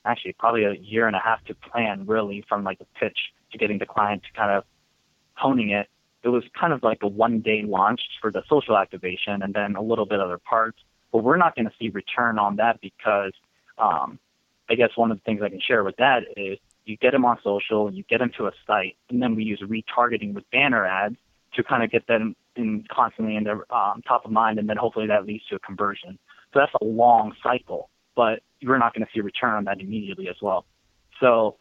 actually 0.04 0.32
probably 0.38 0.64
a 0.64 0.72
year 0.74 1.06
and 1.06 1.14
a 1.14 1.20
half 1.20 1.44
to 1.44 1.54
plan 1.54 2.06
really 2.06 2.44
from 2.48 2.64
like 2.64 2.78
the 2.78 2.86
pitch 2.98 3.18
to 3.52 3.58
getting 3.58 3.78
the 3.78 3.86
client 3.86 4.22
to 4.22 4.38
kind 4.38 4.50
of 4.50 4.64
honing 5.34 5.70
it. 5.70 5.88
It 6.22 6.28
was 6.28 6.44
kind 6.58 6.72
of 6.72 6.82
like 6.82 6.98
a 7.02 7.08
one 7.08 7.40
day 7.40 7.62
launch 7.62 8.00
for 8.20 8.30
the 8.30 8.42
social 8.48 8.76
activation 8.76 9.42
and 9.42 9.54
then 9.54 9.76
a 9.76 9.82
little 9.82 10.06
bit 10.06 10.20
other 10.20 10.38
parts. 10.38 10.78
But 11.12 11.24
we're 11.24 11.38
not 11.38 11.56
going 11.56 11.66
to 11.66 11.72
see 11.78 11.88
return 11.88 12.38
on 12.38 12.56
that 12.56 12.80
because 12.80 13.32
um, 13.78 14.18
I 14.68 14.74
guess 14.74 14.90
one 14.96 15.10
of 15.10 15.18
the 15.18 15.22
things 15.22 15.40
I 15.42 15.48
can 15.48 15.60
share 15.60 15.82
with 15.82 15.96
that 15.96 16.22
is 16.36 16.58
you 16.84 16.96
get 16.96 17.12
them 17.12 17.24
on 17.24 17.38
social, 17.42 17.88
and 17.88 17.96
you 17.96 18.04
get 18.08 18.18
them 18.18 18.30
to 18.38 18.46
a 18.46 18.52
site, 18.66 18.96
and 19.08 19.22
then 19.22 19.34
we 19.34 19.44
use 19.44 19.62
retargeting 19.62 20.34
with 20.34 20.48
banner 20.50 20.86
ads 20.86 21.16
to 21.54 21.62
kind 21.62 21.82
of 21.82 21.90
get 21.90 22.06
them 22.06 22.36
in 22.56 22.84
constantly 22.90 23.36
in 23.36 23.44
their 23.44 23.72
um, 23.74 24.02
top 24.06 24.24
of 24.24 24.30
mind, 24.30 24.58
and 24.58 24.68
then 24.68 24.76
hopefully 24.76 25.06
that 25.06 25.26
leads 25.26 25.44
to 25.46 25.56
a 25.56 25.58
conversion. 25.58 26.18
So 26.52 26.60
that's 26.60 26.72
a 26.80 26.84
long 26.84 27.34
cycle, 27.42 27.90
but 28.16 28.40
you're 28.60 28.78
not 28.78 28.94
going 28.94 29.04
to 29.04 29.10
see 29.12 29.20
a 29.20 29.22
return 29.22 29.54
on 29.54 29.64
that 29.64 29.80
immediately 29.80 30.28
as 30.28 30.36
well. 30.42 30.64
So 31.20 31.56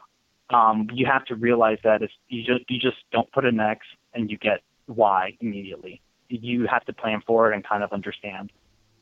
um, 0.50 0.88
you 0.94 1.06
have 1.06 1.26
to 1.26 1.36
realize 1.36 1.78
that 1.84 2.02
it's, 2.02 2.14
you 2.28 2.44
just 2.44 2.70
you 2.70 2.80
just 2.80 2.98
don't 3.12 3.32
put 3.32 3.46
an 3.46 3.60
X 3.60 3.86
and 4.14 4.30
you 4.32 4.38
get 4.38 4.62
Y 4.88 5.38
immediately. 5.42 6.02
You 6.28 6.68
have 6.68 6.86
to 6.86 6.94
plan 6.94 7.22
for 7.26 7.52
it 7.52 7.56
and 7.56 7.64
kind 7.66 7.84
of 7.84 7.92
understand. 7.92 8.52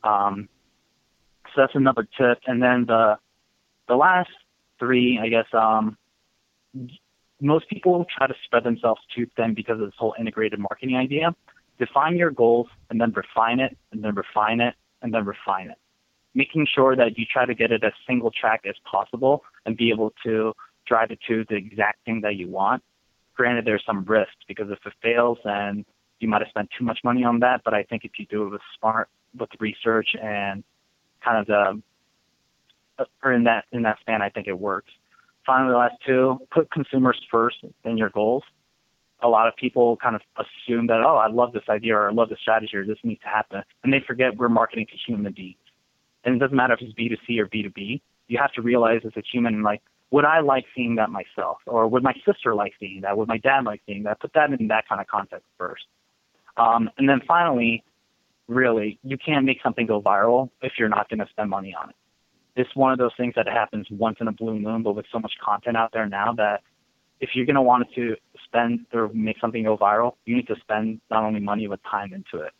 Um, 0.04 0.48
so 1.54 1.62
that's 1.62 1.74
another 1.74 2.06
tip. 2.16 2.38
And 2.46 2.62
then 2.62 2.84
the 2.86 3.18
the 3.88 3.96
last 3.96 4.30
three, 4.78 5.18
I 5.20 5.28
guess, 5.28 5.46
um, 5.52 5.96
most 7.40 7.68
people 7.68 8.04
try 8.16 8.26
to 8.26 8.34
spread 8.44 8.64
themselves 8.64 9.00
too 9.14 9.26
thin 9.36 9.54
because 9.54 9.80
of 9.80 9.86
this 9.86 9.94
whole 9.96 10.14
integrated 10.18 10.58
marketing 10.58 10.96
idea. 10.96 11.34
Define 11.78 12.16
your 12.16 12.30
goals 12.30 12.66
and 12.90 13.00
then 13.00 13.12
refine 13.12 13.60
it 13.60 13.76
and 13.92 14.02
then 14.02 14.14
refine 14.14 14.60
it 14.60 14.74
and 15.02 15.14
then 15.14 15.24
refine 15.24 15.70
it. 15.70 15.78
Making 16.34 16.66
sure 16.72 16.96
that 16.96 17.16
you 17.16 17.24
try 17.32 17.46
to 17.46 17.54
get 17.54 17.70
it 17.70 17.84
as 17.84 17.92
single 18.06 18.30
track 18.30 18.62
as 18.68 18.74
possible 18.90 19.44
and 19.64 19.76
be 19.76 19.90
able 19.90 20.12
to 20.24 20.52
drive 20.86 21.10
it 21.10 21.20
to 21.28 21.44
the 21.48 21.56
exact 21.56 22.04
thing 22.04 22.20
that 22.22 22.36
you 22.36 22.48
want. 22.48 22.82
Granted, 23.36 23.64
there's 23.64 23.84
some 23.86 24.04
risk 24.04 24.32
because 24.48 24.68
if 24.70 24.78
it 24.84 24.92
fails, 25.00 25.38
then 25.44 25.84
you 26.18 26.26
might 26.26 26.40
have 26.40 26.48
spent 26.48 26.68
too 26.76 26.84
much 26.84 26.98
money 27.04 27.22
on 27.22 27.38
that. 27.40 27.62
But 27.64 27.74
I 27.74 27.84
think 27.84 28.04
if 28.04 28.12
you 28.18 28.26
do 28.26 28.46
it 28.46 28.50
with 28.50 28.60
smart, 28.78 29.08
with 29.38 29.50
research 29.60 30.08
and 30.20 30.64
kind 31.24 31.38
of 31.38 31.46
the, 31.46 33.06
or 33.22 33.32
in 33.32 33.44
that 33.44 33.66
in 33.70 33.82
that 33.82 34.00
span, 34.00 34.22
I 34.22 34.28
think 34.28 34.48
it 34.48 34.58
works 34.58 34.90
finally, 35.48 35.72
the 35.72 35.78
last 35.78 35.94
two, 36.06 36.38
put 36.52 36.70
consumers 36.70 37.18
first 37.30 37.56
in 37.84 37.96
your 37.96 38.10
goals. 38.10 38.44
A 39.22 39.28
lot 39.28 39.48
of 39.48 39.56
people 39.56 39.96
kind 39.96 40.14
of 40.14 40.20
assume 40.36 40.86
that, 40.88 41.00
oh, 41.04 41.16
I 41.16 41.28
love 41.28 41.52
this 41.52 41.64
idea 41.68 41.96
or 41.96 42.10
I 42.10 42.12
love 42.12 42.28
this 42.28 42.38
strategy 42.40 42.76
or 42.76 42.86
this 42.86 42.98
needs 43.02 43.20
to 43.22 43.28
happen. 43.28 43.62
And 43.82 43.92
they 43.92 44.00
forget 44.06 44.36
we're 44.36 44.50
marketing 44.50 44.86
to 44.90 44.96
human 45.06 45.32
beings. 45.32 45.56
And 46.24 46.36
it 46.36 46.38
doesn't 46.38 46.56
matter 46.56 46.74
if 46.74 46.80
it's 46.82 46.92
B2C 46.92 47.40
or 47.40 47.46
B2B. 47.46 48.00
You 48.28 48.38
have 48.38 48.52
to 48.52 48.62
realize 48.62 49.00
as 49.04 49.12
a 49.16 49.22
human, 49.32 49.62
like, 49.62 49.80
would 50.10 50.26
I 50.26 50.40
like 50.40 50.66
seeing 50.76 50.96
that 50.96 51.10
myself? 51.10 51.58
Or 51.66 51.88
would 51.88 52.02
my 52.02 52.14
sister 52.24 52.54
like 52.54 52.74
seeing 52.78 53.00
that? 53.00 53.16
Would 53.16 53.28
my 53.28 53.38
dad 53.38 53.64
like 53.64 53.80
seeing 53.86 54.02
that? 54.04 54.20
Put 54.20 54.34
that 54.34 54.52
in 54.52 54.68
that 54.68 54.86
kind 54.88 55.00
of 55.00 55.06
context 55.06 55.46
first. 55.56 55.84
Um, 56.58 56.90
and 56.98 57.08
then 57.08 57.20
finally, 57.26 57.82
really, 58.46 58.98
you 59.02 59.16
can't 59.16 59.46
make 59.46 59.58
something 59.62 59.86
go 59.86 60.02
viral 60.02 60.50
if 60.60 60.72
you're 60.78 60.88
not 60.88 61.08
going 61.08 61.20
to 61.20 61.26
spend 61.30 61.50
money 61.50 61.74
on 61.80 61.90
it 61.90 61.96
it's 62.58 62.74
one 62.74 62.92
of 62.92 62.98
those 62.98 63.12
things 63.16 63.34
that 63.36 63.46
happens 63.46 63.86
once 63.90 64.18
in 64.20 64.28
a 64.28 64.32
blue 64.32 64.58
moon, 64.58 64.82
but 64.82 64.94
with 64.94 65.06
so 65.12 65.18
much 65.18 65.32
content 65.42 65.76
out 65.76 65.92
there 65.92 66.06
now 66.06 66.32
that 66.34 66.62
if 67.20 67.30
you're 67.34 67.46
going 67.46 67.56
to 67.56 67.62
want 67.62 67.86
to 67.94 68.16
spend 68.44 68.86
or 68.92 69.08
make 69.12 69.38
something 69.40 69.64
go 69.64 69.76
viral, 69.76 70.14
you 70.24 70.36
need 70.36 70.46
to 70.46 70.56
spend 70.60 71.00
not 71.10 71.24
only 71.24 71.40
money 71.40 71.66
but 71.66 71.80
time 71.84 72.12
into 72.12 72.44
it. 72.44 72.52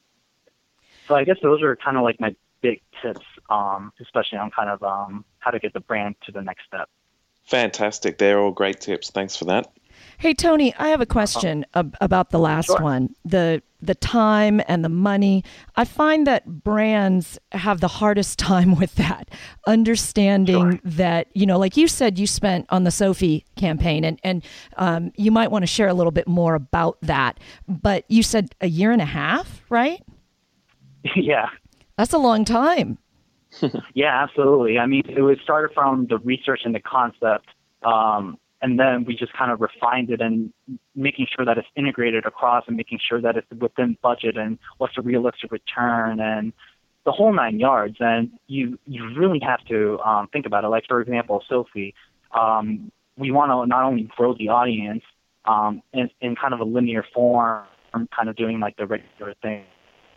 So 1.07 1.15
I 1.15 1.25
guess 1.25 1.37
those 1.43 1.63
are 1.63 1.77
kind 1.77 1.97
of 1.97 2.03
like 2.03 2.21
my 2.21 2.35
big 2.61 2.81
tips, 3.01 3.25
um, 3.49 3.93
especially 4.01 4.39
on 4.39 4.51
kind 4.51 4.69
of 4.69 4.83
um, 4.83 5.25
how 5.39 5.51
to 5.51 5.59
get 5.59 5.73
the 5.73 5.81
brand 5.81 6.17
to 6.27 6.33
the 6.33 6.43
next 6.43 6.67
step. 6.67 6.89
Fantastic. 7.45 8.19
They're 8.19 8.39
all 8.39 8.51
great 8.51 8.81
tips. 8.81 9.11
Thanks 9.11 9.37
for 9.37 9.47
that. 9.47 9.73
Hey 10.21 10.35
Tony, 10.35 10.75
I 10.77 10.89
have 10.89 11.01
a 11.01 11.07
question 11.07 11.65
ab- 11.75 11.97
about 12.01 12.31
the 12.31 12.41
last 12.41 12.67
sure. 12.67 12.81
one. 12.81 13.15
The 13.25 13.63
the 13.81 13.95
time 13.95 14.61
and 14.67 14.85
the 14.85 14.89
money. 14.89 15.45
I 15.77 15.85
find 15.85 16.27
that 16.27 16.65
brands 16.65 17.39
have 17.53 17.81
the 17.81 17.87
hardest 17.87 18.37
time 18.39 18.77
with 18.77 18.97
that, 18.97 19.31
understanding 19.69 20.73
sure. 20.73 20.81
that 20.85 21.29
you 21.35 21.47
know, 21.47 21.57
like 21.57 21.77
you 21.77 21.87
said, 21.87 22.19
you 22.19 22.27
spent 22.27 22.67
on 22.71 22.83
the 22.83 22.91
Soffe 22.91 23.45
campaign, 23.55 24.05
and 24.05 24.19
and 24.25 24.45
um, 24.77 25.13
you 25.17 25.31
might 25.31 25.53
want 25.53 25.63
to 25.63 25.69
share 25.69 25.87
a 25.87 25.95
little 25.95 26.11
bit 26.11 26.27
more 26.27 26.57
about 26.57 26.99
that. 27.03 27.39
But 27.69 28.05
you 28.09 28.25
said 28.25 28.57
a 28.61 28.69
year 28.69 28.91
and 28.91 29.01
a 29.01 29.07
half, 29.07 29.63
right? 29.71 30.03
Yeah, 31.15 31.49
that's 31.97 32.13
a 32.13 32.19
long 32.19 32.45
time. 32.45 32.99
yeah, 33.95 34.25
absolutely. 34.25 34.79
I 34.79 34.87
mean, 34.87 35.05
it 35.09 35.23
was 35.23 35.39
started 35.45 35.73
from 35.73 36.07
the 36.09 36.19
research 36.19 36.63
and 36.65 36.75
the 36.75 36.81
concept. 36.81 37.47
Um, 37.85 38.37
and 38.61 38.79
then 38.79 39.05
we 39.05 39.15
just 39.15 39.33
kind 39.33 39.53
of 39.53 39.61
refined 39.61 40.11
it 40.11 40.21
and 40.21 40.53
making 40.95 41.27
sure 41.35 41.45
that 41.45 41.59
it's 41.59 41.69
integrated 41.77 42.27
across 42.27 42.65
and 42.67 42.77
making 42.77 42.99
sure 43.07 43.21
that 43.21 43.37
it's 43.37 43.47
within 43.61 43.97
budget 44.03 44.37
and 44.37 44.59
what's 44.79 44.99
a 44.99 45.03
realistic 45.03 45.53
return 45.53 46.19
and 46.21 46.53
the 47.05 47.13
whole 47.13 47.33
nine 47.33 47.61
yards. 47.61 47.97
And 48.01 48.31
you 48.49 48.79
you 48.87 49.15
really 49.17 49.41
have 49.41 49.65
to 49.67 49.99
um, 50.01 50.29
think 50.33 50.45
about 50.47 50.65
it. 50.65 50.69
Like 50.69 50.85
for 50.89 51.01
example, 51.01 51.43
Soffe, 51.49 51.95
um, 52.33 52.91
we 53.17 53.31
want 53.31 53.51
to 53.51 53.67
not 53.67 53.85
only 53.85 54.11
grow 54.17 54.35
the 54.35 54.49
audience 54.49 55.05
um, 55.45 55.83
in, 55.93 56.11
in 56.21 56.35
kind 56.35 56.53
of 56.53 56.61
a 56.61 56.65
linear 56.65 57.05
form, 57.15 57.65
kind 57.93 58.29
of 58.29 58.37
doing 58.37 58.61
like 58.61 58.77
the 58.77 58.87
regular 58.87 59.35
thing. 59.41 59.65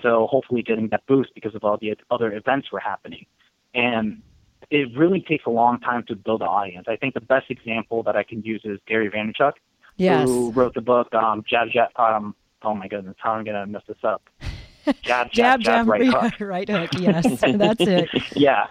So 0.01 0.27
hopefully 0.27 0.63
getting 0.63 0.89
that 0.89 1.05
boost 1.07 1.29
because 1.35 1.53
of 1.53 1.63
all 1.63 1.77
the 1.77 1.95
other 2.09 2.33
events 2.33 2.71
were 2.71 2.79
happening. 2.79 3.25
And 3.73 4.23
it 4.69 4.97
really 4.97 5.21
takes 5.21 5.45
a 5.45 5.49
long 5.49 5.79
time 5.79 6.03
to 6.07 6.15
build 6.15 6.41
an 6.41 6.47
audience. 6.47 6.87
I 6.87 6.95
think 6.95 7.13
the 7.13 7.21
best 7.21 7.49
example 7.49 8.03
that 8.03 8.15
I 8.15 8.23
can 8.23 8.41
use 8.41 8.61
is 8.63 8.79
Gary 8.87 9.09
Vaynerchuk, 9.09 9.53
yes. 9.97 10.27
who 10.27 10.51
wrote 10.51 10.73
the 10.73 10.81
book 10.81 11.13
um, 11.13 11.43
Jab 11.47 11.69
Jab. 11.71 11.89
Um, 11.97 12.35
oh 12.61 12.75
my 12.75 12.87
goodness, 12.87 13.15
how 13.19 13.33
am 13.33 13.41
I 13.41 13.43
gonna 13.43 13.65
mess 13.67 13.83
this 13.87 13.97
up? 14.03 14.21
Jab 15.01 15.31
Jab 15.31 15.31
Jab, 15.31 15.61
jab 15.61 15.87
right 15.87 16.05
hook. 16.05 16.39
right 16.39 16.69
hook. 16.69 16.89
Yes, 16.99 17.25
that's 17.41 17.81
it. 17.81 18.09
yeah, 18.35 18.67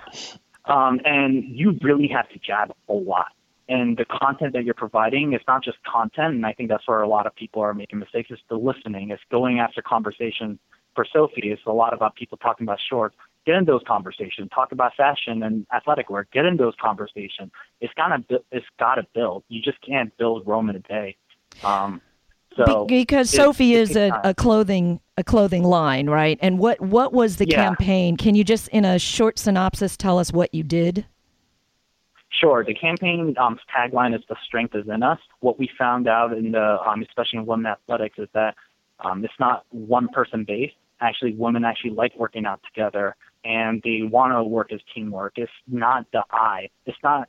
um, 0.65 1.01
and 1.05 1.45
you 1.45 1.79
really 1.83 2.09
have 2.09 2.29
to 2.31 2.39
jab 2.39 2.73
a 2.89 2.93
lot. 2.93 3.29
And 3.69 3.97
the 3.97 4.05
content 4.05 4.53
that 4.55 4.65
you're 4.65 4.75
providing 4.75 5.33
is 5.33 5.41
not 5.47 5.63
just 5.63 5.79
content, 5.85 6.35
and 6.35 6.45
I 6.45 6.53
think 6.53 6.69
that's 6.69 6.89
where 6.89 7.03
a 7.03 7.09
lot 7.09 7.27
of 7.29 7.37
people 7.37 7.63
are 7.63 7.73
making 7.73 8.01
mistakes. 8.01 8.29
It's 8.33 8.43
the 8.49 8.57
listening. 8.57 9.11
It's 9.11 9.23
going 9.31 9.61
after 9.61 9.83
conversation. 9.83 10.59
For 10.97 11.05
Soffe, 11.05 11.31
it's 11.37 11.63
a 11.67 11.73
lot 11.73 11.95
about 11.95 12.17
people 12.17 12.37
talking 12.37 12.67
about 12.67 12.81
shorts 12.91 13.15
get 13.47 13.57
in 13.57 13.65
those 13.65 13.83
conversations. 13.87 14.51
Talk 14.55 14.73
about 14.73 14.95
fashion 14.97 15.43
and 15.43 15.67
athletic 15.75 16.11
wear. 16.11 16.27
Get 16.33 16.45
in 16.45 16.57
those 16.57 16.75
conversations. 16.81 17.51
It's 17.81 17.93
gotta 17.95 18.23
it's 18.51 18.67
gotta 18.79 19.07
build. 19.15 19.45
You 19.49 19.63
just 19.63 19.81
can't 19.83 20.17
build 20.19 20.47
Rome 20.47 20.71
in 20.71 20.77
a 20.77 20.81
day. 20.81 21.17
Um, 21.65 22.01
so 22.57 22.85
because 22.87 23.33
it, 23.33 23.37
Soffe 23.37 23.61
is 23.61 23.97
a, 23.97 24.11
a, 24.25 24.35
clothing 24.35 25.01
a 25.17 25.25
clothing 25.25 25.63
line, 25.63 26.11
right? 26.11 26.39
And 26.43 26.59
what 26.59 26.81
what 26.81 27.13
was 27.13 27.37
the 27.37 27.47
yeah. 27.49 27.65
campaign? 27.65 28.17
Can 28.17 28.35
you 28.35 28.45
just 28.45 28.69
in 28.69 28.85
a 28.85 28.99
short 28.99 29.39
synopsis 29.39 29.97
tell 29.97 30.19
us 30.19 30.33
what 30.33 30.53
you 30.55 30.63
did? 30.63 31.07
Sure. 32.41 32.65
The 32.65 32.75
campaign 32.75 33.35
um, 33.39 33.59
tagline 33.75 34.15
is 34.17 34.23
"The 34.29 34.37
strength 34.45 34.75
is 34.75 34.89
in 34.89 35.03
us." 35.03 35.19
What 35.41 35.59
we 35.59 35.69
found 35.79 36.09
out 36.09 36.33
in 36.33 36.53
the, 36.53 36.79
um, 36.87 37.03
especially 37.03 37.41
in 37.41 37.47
women 37.47 37.67
athletics, 37.67 38.19
is 38.19 38.29
that 38.35 38.55
um, 39.01 39.25
it's 39.25 39.35
not 39.39 39.65
one 39.71 40.09
person 40.09 40.45
based. 40.45 40.75
Actually, 41.01 41.35
women 41.35 41.65
actually 41.65 41.91
like 41.91 42.15
working 42.17 42.47
out 42.47 42.61
together 42.73 43.17
and 43.45 43.81
they 43.83 44.03
want 44.03 44.33
to 44.33 44.43
work 44.43 44.73
as 44.73 44.81
teamwork. 44.95 45.35
It's 45.37 45.53
not 45.67 46.07
the 46.13 46.23
I. 46.31 46.69
It's 46.87 46.99
not 47.03 47.29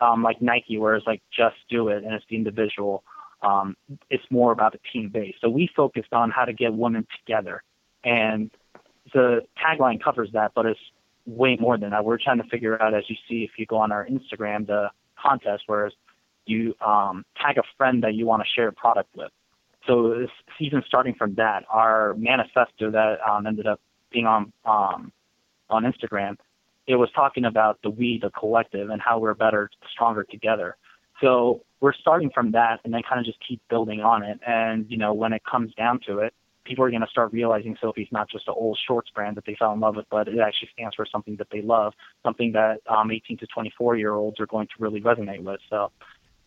um, 0.00 0.22
like 0.22 0.40
Nike, 0.40 0.78
where 0.78 0.94
it's 0.96 1.06
like 1.06 1.22
just 1.36 1.56
do 1.68 1.88
it 1.88 2.04
and 2.04 2.14
it's 2.14 2.24
the 2.28 2.36
individual. 2.36 3.02
Um, 3.42 3.76
it's 4.10 4.24
more 4.30 4.52
about 4.52 4.72
the 4.72 4.80
team 4.92 5.10
base. 5.10 5.34
So 5.40 5.48
we 5.48 5.70
focused 5.74 6.12
on 6.12 6.30
how 6.30 6.44
to 6.44 6.52
get 6.52 6.74
women 6.74 7.06
together, 7.18 7.62
and 8.04 8.50
the 9.14 9.46
tagline 9.56 10.02
covers 10.02 10.30
that, 10.32 10.52
but 10.54 10.66
it's 10.66 10.80
way 11.26 11.56
more 11.60 11.78
than 11.78 11.90
that. 11.90 12.04
We're 12.04 12.18
trying 12.18 12.38
to 12.38 12.48
figure 12.48 12.80
out, 12.82 12.94
as 12.94 13.04
you 13.08 13.16
see, 13.28 13.44
if 13.44 13.50
you 13.58 13.66
go 13.66 13.76
on 13.76 13.92
our 13.92 14.06
Instagram, 14.06 14.66
the 14.66 14.90
contest, 15.20 15.64
whereas 15.66 15.92
you 16.46 16.74
um, 16.84 17.24
tag 17.40 17.58
a 17.58 17.62
friend 17.76 18.02
that 18.02 18.14
you 18.14 18.26
want 18.26 18.42
to 18.42 18.48
share 18.54 18.68
a 18.68 18.72
product 18.72 19.10
with. 19.14 19.30
So 19.86 20.18
this 20.18 20.30
season, 20.58 20.82
starting 20.86 21.14
from 21.14 21.34
that. 21.34 21.64
Our 21.70 22.14
manifesto 22.14 22.90
that 22.90 23.18
um, 23.28 23.46
ended 23.46 23.66
up 23.66 23.80
being 24.10 24.26
on 24.26 24.52
um, 24.64 25.12
on 25.70 25.84
Instagram, 25.84 26.36
it 26.86 26.96
was 26.96 27.10
talking 27.14 27.44
about 27.44 27.80
the 27.82 27.90
we, 27.90 28.18
the 28.20 28.30
collective, 28.30 28.90
and 28.90 29.00
how 29.00 29.18
we're 29.18 29.34
better, 29.34 29.70
stronger 29.92 30.24
together. 30.24 30.76
So 31.20 31.62
we're 31.80 31.92
starting 31.92 32.30
from 32.30 32.52
that 32.52 32.80
and 32.84 32.94
then 32.94 33.02
kind 33.08 33.20
of 33.20 33.26
just 33.26 33.38
keep 33.46 33.60
building 33.68 34.00
on 34.00 34.22
it. 34.22 34.40
And, 34.46 34.86
you 34.88 34.96
know, 34.96 35.12
when 35.12 35.32
it 35.32 35.42
comes 35.44 35.74
down 35.74 36.00
to 36.06 36.20
it, 36.20 36.32
people 36.64 36.84
are 36.84 36.90
going 36.90 37.02
to 37.02 37.08
start 37.08 37.32
realizing 37.32 37.76
Soffe's 37.80 38.12
not 38.12 38.30
just 38.30 38.46
an 38.46 38.54
old 38.56 38.78
shorts 38.86 39.10
brand 39.14 39.36
that 39.36 39.44
they 39.46 39.56
fell 39.58 39.72
in 39.72 39.80
love 39.80 39.96
with, 39.96 40.06
but 40.10 40.28
it 40.28 40.38
actually 40.38 40.68
stands 40.72 40.94
for 40.94 41.06
something 41.10 41.36
that 41.36 41.48
they 41.50 41.62
love, 41.62 41.94
something 42.24 42.52
that 42.52 42.80
um, 42.86 43.10
18 43.10 43.38
to 43.38 43.46
24 43.46 43.96
year 43.96 44.12
olds 44.12 44.38
are 44.38 44.46
going 44.46 44.66
to 44.66 44.74
really 44.78 45.00
resonate 45.00 45.42
with. 45.42 45.60
So, 45.70 45.90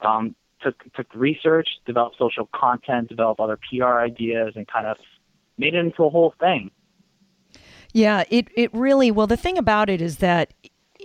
um, 0.01 0.35
took 0.61 0.75
took 0.93 1.07
research, 1.15 1.67
developed 1.85 2.17
social 2.17 2.47
content, 2.53 3.09
developed 3.09 3.39
other 3.39 3.57
PR 3.57 3.99
ideas, 3.99 4.53
and 4.55 4.67
kind 4.67 4.85
of 4.85 4.97
made 5.57 5.73
it 5.73 5.79
into 5.79 6.03
a 6.03 6.09
whole 6.09 6.33
thing. 6.39 6.71
Yeah, 7.93 8.23
it, 8.29 8.47
it 8.55 8.73
really, 8.73 9.11
well, 9.11 9.27
the 9.27 9.37
thing 9.37 9.57
about 9.57 9.89
it 9.89 10.01
is 10.01 10.17
that 10.17 10.53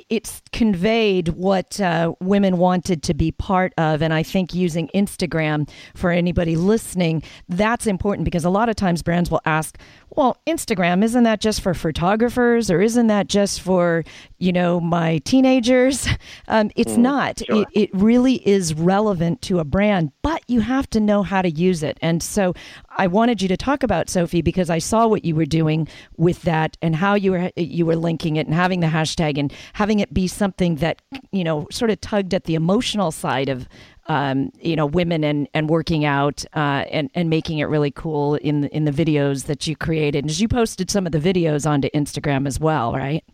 it's 0.09 0.43
conveyed 0.53 1.29
what 1.29 1.81
uh, 1.81 2.13
women 2.21 2.59
wanted 2.59 3.03
to 3.03 3.15
be 3.15 3.33
part 3.33 3.73
of. 3.79 4.03
And 4.03 4.13
I 4.13 4.23
think 4.23 4.55
using 4.55 4.89
Instagram 4.95 5.69
for 5.95 6.11
anybody 6.11 6.55
listening, 6.55 7.23
that's 7.49 7.87
important 7.87 8.25
because 8.25 8.45
a 8.45 8.51
lot 8.51 8.69
of 8.69 8.77
times 8.77 9.03
brands 9.03 9.31
will 9.31 9.41
ask, 9.47 9.79
well, 10.17 10.39
Instagram, 10.47 11.05
isn't 11.05 11.25
that 11.25 11.41
just 11.41 11.61
for 11.61 11.75
photographers 11.75 12.71
or 12.71 12.81
isn't 12.81 13.07
that 13.09 13.29
just 13.29 13.61
for, 13.61 14.03
you 14.39 14.53
know, 14.53 14.81
my 14.81 15.19
teenagers? 15.19 16.09
Um, 16.49 16.71
it's 16.77 16.93
mm, 16.93 16.99
not. 16.99 17.43
Sure. 17.45 17.63
It, 17.63 17.69
it 17.73 17.91
really 17.93 18.47
is 18.47 18.73
relevant 18.75 19.43
to 19.43 19.59
a 19.59 19.65
brand, 19.65 20.13
but 20.23 20.43
you 20.47 20.61
have 20.61 20.89
to 20.91 21.01
know 21.01 21.23
how 21.23 21.43
to 21.43 21.51
use 21.51 21.83
it. 21.83 21.99
And 22.03 22.23
so 22.23 22.55
I 22.97 23.07
wanted 23.07 23.43
you 23.43 23.49
to 23.49 23.57
talk 23.57 23.83
about 23.83 24.09
Soffe 24.09 24.43
because 24.45 24.71
I 24.71 24.79
saw 24.79 25.07
what 25.07 25.25
you 25.25 25.35
were 25.35 25.45
doing 25.45 25.89
with 26.17 26.43
that 26.43 26.77
and 26.83 26.97
how 26.97 27.15
you 27.15 27.33
were 27.33 27.51
you 27.57 27.85
were 27.85 27.97
linking 27.97 28.37
it 28.37 28.47
and 28.47 28.55
having 28.55 28.81
the 28.81 28.87
hashtag 28.87 29.39
and 29.39 29.53
having 29.73 30.01
it 30.01 30.15
be 30.15 30.27
something 30.27 30.77
that 30.77 31.03
you 31.33 31.45
know 31.45 31.67
sort 31.71 31.91
of 31.91 32.01
tugged 32.01 32.33
at 32.33 32.45
the 32.45 32.55
emotional 32.55 33.11
side 33.11 33.49
of 33.49 33.69
um, 34.09 34.51
you 34.61 34.77
know 34.77 34.87
women 34.87 35.25
and 35.25 35.49
and 35.55 35.69
working 35.69 36.05
out 36.05 36.45
uh, 36.55 36.85
and 36.91 37.11
and 37.15 37.31
making 37.31 37.59
it 37.59 37.65
really 37.65 37.91
cool 37.91 38.37
in 38.37 38.65
in 38.69 38.85
the 38.85 38.91
videos 38.91 39.47
that 39.47 39.67
you 39.67 39.77
created. 39.77 40.25
And 40.25 40.39
you 40.39 40.49
posted 40.49 40.91
some 40.91 41.07
of 41.07 41.13
the 41.13 41.19
videos 41.19 41.69
onto 41.69 41.89
Instagram 41.91 42.47
as 42.47 42.61
well, 42.61 42.93
right? 42.93 43.25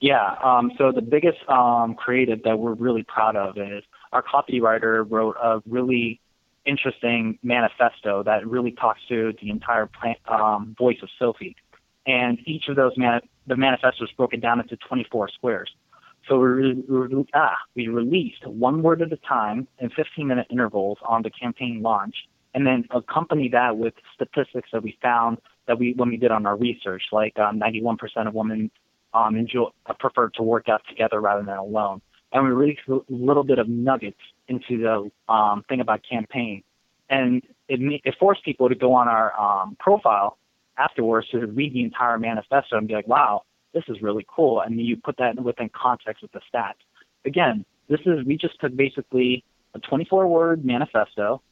Yeah. 0.00 0.36
Um, 0.42 0.72
so 0.76 0.92
the 0.92 1.02
biggest 1.02 1.38
um, 1.48 1.94
creative 1.94 2.42
that 2.42 2.58
we're 2.58 2.74
really 2.74 3.04
proud 3.04 3.36
of 3.36 3.56
is 3.56 3.82
our 4.12 4.22
copywriter 4.22 5.06
wrote 5.08 5.36
a 5.42 5.62
really 5.66 6.20
interesting 6.66 7.38
manifesto 7.42 8.22
that 8.22 8.46
really 8.46 8.72
talks 8.72 9.00
to 9.08 9.34
the 9.40 9.50
entire 9.50 9.88
um, 10.28 10.74
voice 10.78 10.98
of 11.02 11.08
Soffe. 11.18 11.54
And 12.06 12.38
each 12.44 12.68
of 12.68 12.76
those 12.76 12.92
the 13.46 13.56
manifesto 13.56 14.04
is 14.04 14.10
broken 14.16 14.40
down 14.40 14.60
into 14.60 14.76
24 14.76 15.30
squares. 15.30 15.70
So 16.28 16.38
we, 16.38 16.74
re- 16.88 17.26
ah, 17.34 17.56
we 17.74 17.88
released 17.88 18.46
one 18.46 18.82
word 18.82 19.02
at 19.02 19.12
a 19.12 19.16
time 19.16 19.68
in 19.78 19.90
15 19.90 20.26
minute 20.26 20.46
intervals 20.50 20.98
on 21.06 21.22
the 21.22 21.30
campaign 21.30 21.82
launch, 21.82 22.14
and 22.54 22.66
then 22.66 22.84
accompany 22.90 23.48
that 23.50 23.76
with 23.76 23.94
statistics 24.14 24.70
that 24.72 24.82
we 24.82 24.96
found 25.02 25.38
that 25.66 25.78
we 25.78 25.94
when 25.96 26.08
we 26.08 26.16
did 26.16 26.30
on 26.30 26.46
our 26.46 26.56
research, 26.56 27.02
like 27.12 27.38
um, 27.38 27.60
91% 27.60 27.98
of 28.26 28.34
women 28.34 28.70
um, 29.12 29.36
enjoy 29.36 29.68
uh, 29.86 29.92
prefer 29.94 30.28
to 30.30 30.42
work 30.42 30.68
out 30.68 30.82
together 30.88 31.20
rather 31.20 31.42
than 31.42 31.56
alone. 31.56 32.00
And 32.32 32.44
we 32.44 32.50
released 32.50 32.80
a 32.88 32.98
little 33.08 33.44
bit 33.44 33.58
of 33.58 33.68
nuggets 33.68 34.18
into 34.48 34.78
the 34.78 35.32
um, 35.32 35.62
thing 35.68 35.80
about 35.80 36.00
campaign, 36.08 36.62
and 37.08 37.42
it 37.68 38.00
it 38.04 38.14
forced 38.18 38.44
people 38.44 38.68
to 38.68 38.74
go 38.74 38.94
on 38.94 39.08
our 39.08 39.38
um, 39.38 39.76
profile 39.78 40.38
afterwards 40.76 41.28
to 41.30 41.46
read 41.46 41.72
the 41.74 41.84
entire 41.84 42.18
manifesto 42.18 42.76
and 42.76 42.88
be 42.88 42.94
like, 42.94 43.06
wow, 43.06 43.42
this 43.74 43.84
is 43.88 44.00
really 44.00 44.26
cool. 44.34 44.60
And 44.60 44.80
you 44.80 44.96
put 44.96 45.16
that 45.18 45.38
within 45.42 45.68
context 45.70 46.22
with 46.22 46.32
the 46.32 46.40
stats. 46.52 46.74
Again, 47.26 47.64
this 47.88 48.00
is 48.06 48.24
we 48.24 48.38
just 48.38 48.58
took 48.60 48.74
basically 48.74 49.44
a 49.74 49.78
24 49.80 50.26
word 50.26 50.64
manifesto, 50.64 51.42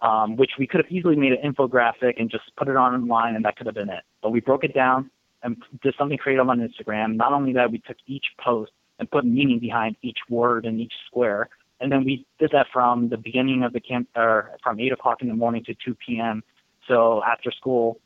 um, 0.00 0.36
which 0.36 0.52
we 0.58 0.66
could 0.66 0.82
have 0.82 0.90
easily 0.90 1.16
made 1.16 1.32
an 1.32 1.52
infographic 1.52 2.18
and 2.18 2.30
just 2.30 2.44
put 2.56 2.68
it 2.68 2.76
online, 2.76 3.34
and 3.34 3.44
that 3.44 3.56
could 3.56 3.66
have 3.66 3.74
been 3.74 3.90
it. 3.90 4.04
But 4.22 4.30
we 4.30 4.40
broke 4.40 4.64
it 4.64 4.74
down 4.74 5.10
and 5.42 5.62
did 5.82 5.94
something 5.98 6.16
creative 6.16 6.48
on 6.48 6.60
Instagram. 6.60 7.16
Not 7.16 7.32
only 7.32 7.52
that, 7.54 7.70
we 7.70 7.78
took 7.78 7.96
each 8.06 8.26
post 8.38 8.72
and 8.98 9.10
put 9.10 9.24
meaning 9.24 9.58
behind 9.58 9.96
each 10.02 10.18
word 10.30 10.64
and 10.64 10.80
each 10.80 10.92
square. 11.06 11.48
And 11.80 11.90
then 11.90 12.04
we 12.04 12.24
did 12.38 12.50
that 12.52 12.68
from 12.72 13.08
the 13.08 13.16
beginning 13.16 13.64
of 13.64 13.72
the 13.72 13.80
camp, 13.80 14.08
or 14.16 14.52
from 14.62 14.78
8 14.80 14.92
o'clock 14.92 15.20
in 15.20 15.28
the 15.28 15.34
morning 15.34 15.64
to 15.64 15.74
2 15.84 15.96
p.m. 16.06 16.42
So 16.88 17.22
after 17.24 17.50
school, 17.50 18.00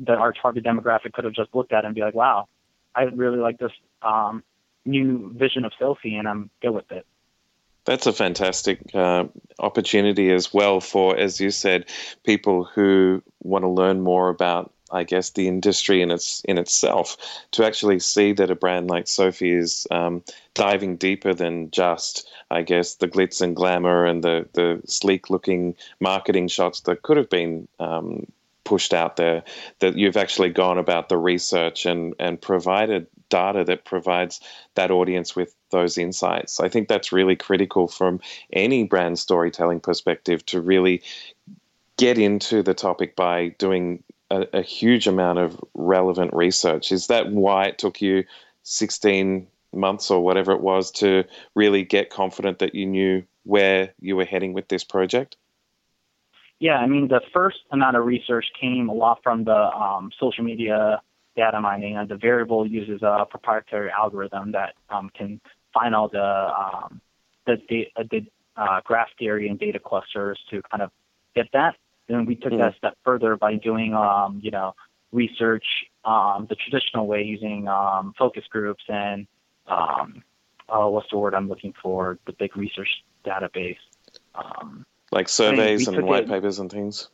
that 0.00 0.18
our 0.18 0.32
target 0.32 0.64
demographic 0.64 1.12
could 1.12 1.24
have 1.24 1.34
just 1.34 1.54
looked 1.54 1.72
at 1.72 1.84
it 1.84 1.86
and 1.86 1.94
be 1.94 2.00
like, 2.00 2.14
wow, 2.14 2.48
I 2.94 3.02
really 3.04 3.38
like 3.38 3.58
this 3.58 3.72
um, 4.02 4.42
new 4.84 5.32
vision 5.34 5.64
of 5.64 5.72
Soffe, 5.78 6.04
and 6.04 6.28
I'm 6.28 6.50
good 6.60 6.70
with 6.70 6.90
it. 6.92 7.06
That's 7.84 8.06
a 8.06 8.12
fantastic 8.12 8.94
uh, 8.94 9.24
opportunity 9.58 10.30
as 10.32 10.54
well 10.54 10.80
for, 10.80 11.16
as 11.16 11.40
you 11.40 11.50
said, 11.50 11.86
people 12.24 12.64
who 12.64 13.22
want 13.42 13.64
to 13.64 13.68
learn 13.68 14.02
more 14.02 14.28
about, 14.28 14.72
I 14.92 15.02
guess, 15.02 15.30
the 15.30 15.48
industry 15.48 16.00
in 16.00 16.12
its 16.12 16.42
in 16.44 16.58
itself, 16.58 17.16
to 17.52 17.64
actually 17.64 17.98
see 17.98 18.32
that 18.34 18.52
a 18.52 18.54
brand 18.54 18.88
like 18.88 19.08
Soffe 19.08 19.42
is 19.42 19.86
um, 19.90 20.22
diving 20.54 20.96
deeper 20.96 21.34
than 21.34 21.72
just, 21.72 22.30
I 22.52 22.62
guess, 22.62 22.94
the 22.94 23.08
glitz 23.08 23.40
and 23.40 23.56
glamour 23.56 24.06
and 24.06 24.22
the 24.22 24.48
the 24.52 24.80
sleek 24.86 25.28
looking 25.28 25.74
marketing 25.98 26.46
shots 26.48 26.82
that 26.82 27.02
could 27.02 27.16
have 27.16 27.30
been 27.30 27.66
um, 27.80 28.26
pushed 28.64 28.94
out 28.94 29.16
there, 29.16 29.42
that 29.80 29.96
you've 29.96 30.16
actually 30.16 30.50
gone 30.50 30.78
about 30.78 31.08
the 31.08 31.18
research 31.18 31.86
and, 31.86 32.14
and 32.18 32.40
provided 32.40 33.06
data 33.28 33.64
that 33.64 33.84
provides 33.84 34.40
that 34.74 34.90
audience 34.90 35.34
with 35.34 35.54
those 35.70 35.96
insights. 35.96 36.60
I 36.60 36.68
think 36.68 36.86
that's 36.86 37.12
really 37.12 37.34
critical 37.34 37.88
from 37.88 38.20
any 38.52 38.84
brand 38.84 39.18
storytelling 39.18 39.80
perspective 39.80 40.44
to 40.46 40.60
really 40.60 41.02
get 41.96 42.18
into 42.18 42.62
the 42.62 42.74
topic 42.74 43.16
by 43.16 43.48
doing 43.58 44.02
a, 44.30 44.46
a, 44.52 44.62
huge 44.62 45.06
amount 45.06 45.38
of 45.38 45.58
relevant 45.74 46.32
research. 46.34 46.92
Is 46.92 47.08
that 47.08 47.30
why 47.30 47.66
it 47.66 47.78
took 47.78 48.00
you 48.00 48.24
16 48.64 49.46
months 49.72 50.10
or 50.10 50.22
whatever 50.22 50.52
it 50.52 50.60
was 50.60 50.90
to 50.90 51.24
really 51.54 51.84
get 51.84 52.10
confident 52.10 52.58
that 52.58 52.74
you 52.74 52.86
knew 52.86 53.22
where 53.44 53.92
you 54.00 54.16
were 54.16 54.24
heading 54.24 54.52
with 54.52 54.68
this 54.68 54.84
project? 54.84 55.36
Yeah, 56.62 56.76
I 56.76 56.86
mean, 56.86 57.08
the 57.08 57.20
first 57.32 57.58
amount 57.72 57.96
of 57.96 58.04
research 58.04 58.46
came 58.60 58.88
a 58.88 58.92
lot 58.92 59.18
from 59.24 59.42
the 59.42 59.52
um, 59.52 60.12
social 60.20 60.44
media 60.44 61.02
data 61.34 61.60
mining, 61.60 61.96
and 61.96 62.08
the 62.08 62.14
variable 62.14 62.64
uses 62.64 63.02
a 63.02 63.26
proprietary 63.28 63.90
algorithm 63.90 64.52
that 64.52 64.74
um, 64.88 65.10
can 65.12 65.40
find 65.74 65.92
all 65.92 66.06
the 66.06 66.22
um, 66.22 67.00
the, 67.46 67.88
uh, 67.96 68.04
the 68.08 68.24
uh, 68.56 68.80
graph 68.84 69.08
theory 69.18 69.48
and 69.48 69.58
data 69.58 69.80
clusters 69.80 70.38
to 70.50 70.62
kind 70.70 70.84
of 70.84 70.92
get 71.34 71.46
that. 71.52 71.74
Then 72.06 72.26
we 72.26 72.36
took 72.36 72.52
mm-hmm. 72.52 72.62
that 72.62 72.76
step 72.76 72.96
further 73.04 73.34
by 73.36 73.56
doing, 73.56 73.94
um, 73.94 74.38
you 74.40 74.52
know, 74.52 74.76
research 75.10 75.66
um, 76.04 76.46
the 76.48 76.54
traditional 76.54 77.08
way 77.08 77.24
using 77.24 77.66
um, 77.66 78.14
focus 78.16 78.44
groups 78.48 78.84
and 78.88 79.26
um, 79.66 80.22
oh, 80.68 80.90
what's 80.90 81.10
the 81.10 81.18
word 81.18 81.34
I'm 81.34 81.48
looking 81.48 81.74
for? 81.82 82.20
The 82.24 82.32
big 82.34 82.56
research 82.56 83.02
database. 83.26 83.82
Um, 84.36 84.86
like 85.12 85.28
surveys 85.28 85.86
and 85.86 86.04
white 86.04 86.24
it, 86.24 86.28
papers 86.28 86.58
and 86.58 86.70
things. 86.70 87.08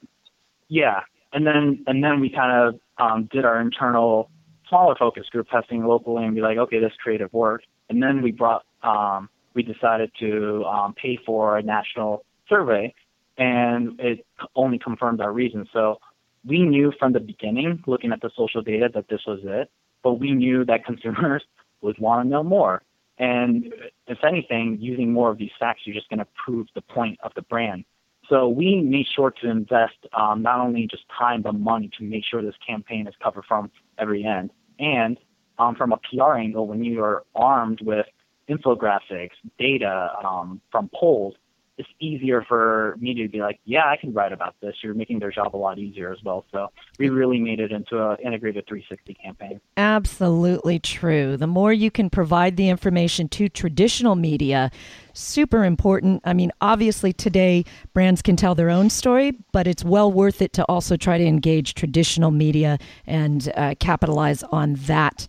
Yeah, 0.69 1.01
and 1.33 1.47
then 1.47 1.85
and 1.87 2.03
then 2.03 2.21
we 2.21 2.31
kind 2.31 2.69
of 2.69 2.81
um, 2.99 3.29
did 3.31 3.45
our 3.45 3.61
internal 3.61 4.31
smaller 4.69 4.95
focus 4.99 5.27
group 5.31 5.49
testing 5.51 5.85
locally 5.85 6.25
and 6.25 6.35
be 6.35 6.41
like, 6.41 6.59
okay, 6.59 6.79
this 6.79 6.93
creative 7.03 7.33
work. 7.33 7.63
And 7.89 8.03
then 8.03 8.23
we 8.23 8.33
brought 8.33 8.65
um, 8.83 9.29
we 9.55 9.63
decided 9.63 10.13
to 10.21 10.65
um, 10.65 10.95
pay 10.95 11.19
for 11.27 11.59
a 11.59 11.63
national 11.63 12.25
survey, 12.49 12.95
and 13.37 13.99
it 14.01 14.25
only 14.55 14.79
confirmed 14.79 15.21
our 15.21 15.33
reasons. 15.33 15.69
So 15.73 15.99
we 16.45 16.63
knew 16.63 16.93
from 16.99 17.13
the 17.13 17.21
beginning, 17.21 17.83
looking 17.87 18.13
at 18.13 18.21
the 18.21 18.31
social 18.37 18.63
data, 18.63 18.89
that 18.95 19.09
this 19.09 19.21
was 19.27 19.41
it. 19.43 19.71
But 20.03 20.15
we 20.15 20.33
knew 20.33 20.65
that 20.67 20.85
consumers 20.85 21.43
would 21.81 21.99
want 21.99 22.25
to 22.25 22.29
know 22.29 22.45
more. 22.45 22.83
And 23.19 23.73
if 24.07 24.19
anything, 24.25 24.79
using 24.81 25.13
more 25.13 25.31
of 25.31 25.39
these 25.39 25.51
facts, 25.59 25.81
you're 25.85 25.95
just 25.95 26.09
going 26.09 26.21
to 26.21 26.27
prove 26.45 26.69
the 26.75 26.83
point 26.83 27.19
of 27.23 27.33
the 27.35 27.43
brand. 27.43 27.85
So 28.29 28.49
we 28.49 28.81
made 28.83 29.07
sure 29.15 29.31
to 29.31 29.51
invest 29.51 29.97
um, 30.13 30.43
not 30.43 30.61
only 30.61 30.87
just 30.87 31.05
time 31.17 31.43
but 31.43 31.55
money 31.55 31.91
to 31.99 32.05
make 32.05 32.25
sure 32.25 32.43
this 32.43 32.55
campaign 32.67 33.07
is 33.07 33.15
covered 33.23 33.45
from 33.47 33.71
every 33.99 34.25
end. 34.25 34.51
And 34.79 35.17
um, 35.59 35.75
from 35.75 35.93
a 35.93 35.97
PR 35.97 36.35
angle, 36.35 36.67
when 36.67 36.85
you 36.85 37.03
are 37.03 37.25
armed 37.35 37.81
with 37.81 38.07
infographics, 38.49 39.31
data 39.59 40.11
um, 40.25 40.61
from 40.71 40.91
polls, 40.95 41.35
it's 41.79 41.89
easier 42.01 42.45
for 42.49 42.97
media 43.01 43.25
to 43.25 43.31
be 43.31 43.41
like, 43.41 43.61
yeah, 43.65 43.87
I 43.87 43.97
can 43.97 44.13
write 44.13 44.33
about 44.33 44.57
this. 44.61 44.75
You're 44.83 44.95
making 44.95 45.21
their 45.21 45.31
job 45.31 45.55
a 45.55 45.57
lot 45.57 45.79
easier 45.79 46.13
as 46.13 46.19
well. 46.25 46.45
So 46.51 46.69
we 46.99 47.09
really 47.09 47.39
made 47.39 47.61
it 47.61 47.71
into 47.71 48.05
an 48.05 48.17
integrated 48.25 48.67
360 48.67 49.15
campaign. 49.15 49.61
Absolutely 49.77 50.81
true. 50.81 51.37
The 51.37 51.47
more 51.47 51.73
you 51.73 51.91
can 51.91 52.11
provide 52.11 52.57
the 52.57 52.69
information 52.69 53.29
to 53.29 53.49
traditional 53.49 54.17
media, 54.17 54.71
super 55.13 55.65
important. 55.65 56.21
I 56.25 56.33
mean, 56.33 56.51
obviously 56.61 57.13
today 57.13 57.65
brands 57.95 58.23
can 58.23 58.37
tell 58.37 58.57
their 58.57 58.71
own 58.71 58.91
story, 58.91 59.33
but 59.53 59.67
it's 59.67 59.85
well 59.85 60.11
worth 60.11 60.43
it 60.43 60.53
to 60.55 60.65
also 60.65 60.97
try 60.97 61.17
to 61.17 61.25
engage 61.25 61.75
traditional 61.75 62.33
media 62.33 62.79
and 63.07 63.51
uh, 63.57 63.75
capitalize 63.79 64.43
on 64.45 64.75
that 64.75 65.29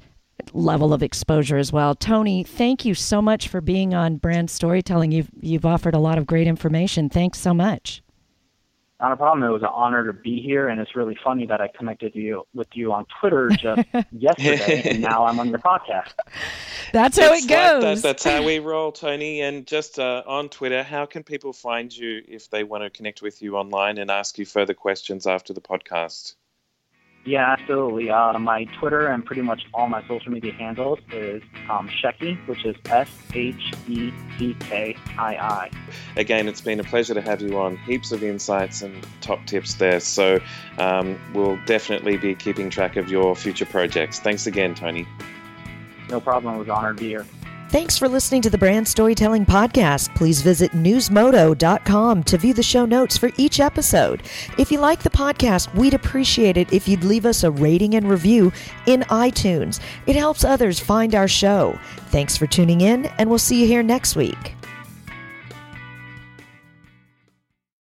level 0.54 0.94
of 0.94 1.04
exposure 1.04 1.58
as 1.58 1.72
well. 1.72 1.96
Tony, 1.96 2.44
thank 2.44 2.86
you 2.86 2.94
so 2.94 3.22
much 3.22 3.48
for 3.48 3.62
being 3.62 3.94
on 3.94 4.18
Brand 4.18 4.50
Storytelling. 4.50 5.12
You've 5.12 5.30
you've 5.42 5.66
offered 5.66 5.94
a 5.94 6.00
lot 6.00 6.18
of 6.18 6.28
great 6.28 6.48
information. 6.48 7.10
Thanks 7.10 7.40
so 7.40 7.54
much. 7.54 8.02
Not 9.02 9.14
a 9.14 9.16
problem. 9.16 9.50
It 9.50 9.54
was 9.54 9.62
an 9.62 9.70
honor 9.72 10.06
to 10.06 10.12
be 10.12 10.42
here, 10.42 10.68
and 10.68 10.82
it's 10.82 10.94
really 10.94 11.18
funny 11.24 11.46
that 11.46 11.62
I 11.62 11.70
connected 11.70 12.14
you 12.16 12.46
with 12.54 12.68
you 12.74 12.92
on 12.92 13.06
Twitter 13.20 13.48
just 13.48 13.88
yesterday, 14.12 14.90
and 14.90 15.02
now 15.02 15.26
I'm 15.26 15.40
on 15.40 15.48
your 15.48 15.60
podcast. 15.60 16.12
That's 16.92 17.18
how 17.18 17.32
it's 17.32 17.46
it 17.46 17.48
goes. 17.48 17.84
Like 17.84 17.96
that, 17.96 18.04
that's 18.04 18.24
how 18.26 18.44
we 18.44 18.60
roll, 18.60 18.92
Tony. 18.92 19.40
And 19.40 19.66
just 19.66 20.00
uh, 20.00 20.24
on 20.28 20.50
Twitter, 20.50 20.84
how 20.84 21.06
can 21.06 21.24
people 21.24 21.54
find 21.54 21.96
you 21.96 22.24
if 22.28 22.50
they 22.50 22.66
want 22.66 22.84
to 22.84 22.90
connect 22.90 23.22
with 23.22 23.42
you 23.42 23.56
online 23.56 24.00
and 24.00 24.12
ask 24.12 24.38
you 24.38 24.46
further 24.46 24.74
questions 24.74 25.26
after 25.26 25.54
the 25.54 25.62
podcast? 25.62 26.36
Yeah, 27.26 27.52
absolutely. 27.52 28.10
Uh, 28.10 28.40
my 28.40 28.64
Twitter 28.80 29.08
and 29.08 29.24
pretty 29.24 29.42
much 29.42 29.68
all 29.74 29.88
my 29.88 30.02
social 30.08 30.32
media 30.32 30.52
handles 30.54 31.00
is 31.12 31.44
um, 31.70 31.88
Shecky, 31.88 32.38
which 32.48 32.66
is 32.66 32.76
S 32.86 33.10
H 33.34 33.74
E 33.88 34.12
C 34.38 34.56
K 34.60 34.98
I 35.18 35.36
I. 35.36 35.72
Again, 36.16 36.48
it's 36.48 36.62
been 36.62 36.80
a 36.80 36.84
pleasure 36.84 37.14
to 37.14 37.22
have 37.22 37.42
you 37.42 37.60
on. 37.60 37.78
Heaps 37.78 38.12
of 38.12 38.24
insights 38.24 38.82
and 38.82 39.06
top 39.22 39.46
tips 39.46 39.76
there. 39.76 40.00
So 40.00 40.40
um, 40.80 41.20
we'll 41.34 41.60
definitely 41.66 42.18
be 42.18 42.34
keeping 42.34 42.70
track 42.70 42.96
of 42.96 43.12
your 43.12 43.36
future 43.36 43.66
projects. 43.66 44.20
Thanks 44.20 44.48
again, 44.48 44.74
Tony. 44.74 45.06
No 46.10 46.20
problem. 46.20 46.56
It 46.56 46.60
was 46.60 46.68
an 46.68 46.72
honor 46.72 46.94
to 46.94 47.00
be 47.00 47.10
here. 47.10 47.26
Thanks 47.70 48.00
for 48.00 48.10
listening 48.10 48.42
to 48.42 48.50
the 48.50 48.58
Brand 48.58 48.88
Storytelling 48.88 49.46
Podcast. 49.46 50.16
Please 50.16 50.42
visit 50.42 50.72
newsmodo.com 50.72 52.24
to 52.24 52.38
view 52.40 52.52
the 52.52 52.64
show 52.64 52.84
notes 52.84 53.16
for 53.16 53.30
each 53.38 53.60
episode. 53.60 54.24
If 54.58 54.72
you 54.72 54.80
like 54.80 55.04
the 55.04 55.12
podcast, 55.12 55.72
we'd 55.76 55.94
appreciate 55.94 56.58
it 56.58 56.74
if 56.74 56.88
you'd 56.88 57.04
leave 57.04 57.28
us 57.28 57.44
a 57.44 57.52
rating 57.52 57.94
and 57.94 58.10
review 58.10 58.52
in 58.88 59.02
iTunes. 59.02 59.80
It 60.08 60.16
helps 60.16 60.44
others 60.44 60.80
find 60.80 61.14
our 61.14 61.28
show. 61.28 61.78
Thanks 62.08 62.36
for 62.36 62.48
tuning 62.48 62.82
in, 62.82 63.06
and 63.20 63.30
we'll 63.30 63.38
see 63.38 63.62
you 63.62 63.68
here 63.68 63.84
next 63.84 64.16
week. 64.16 64.56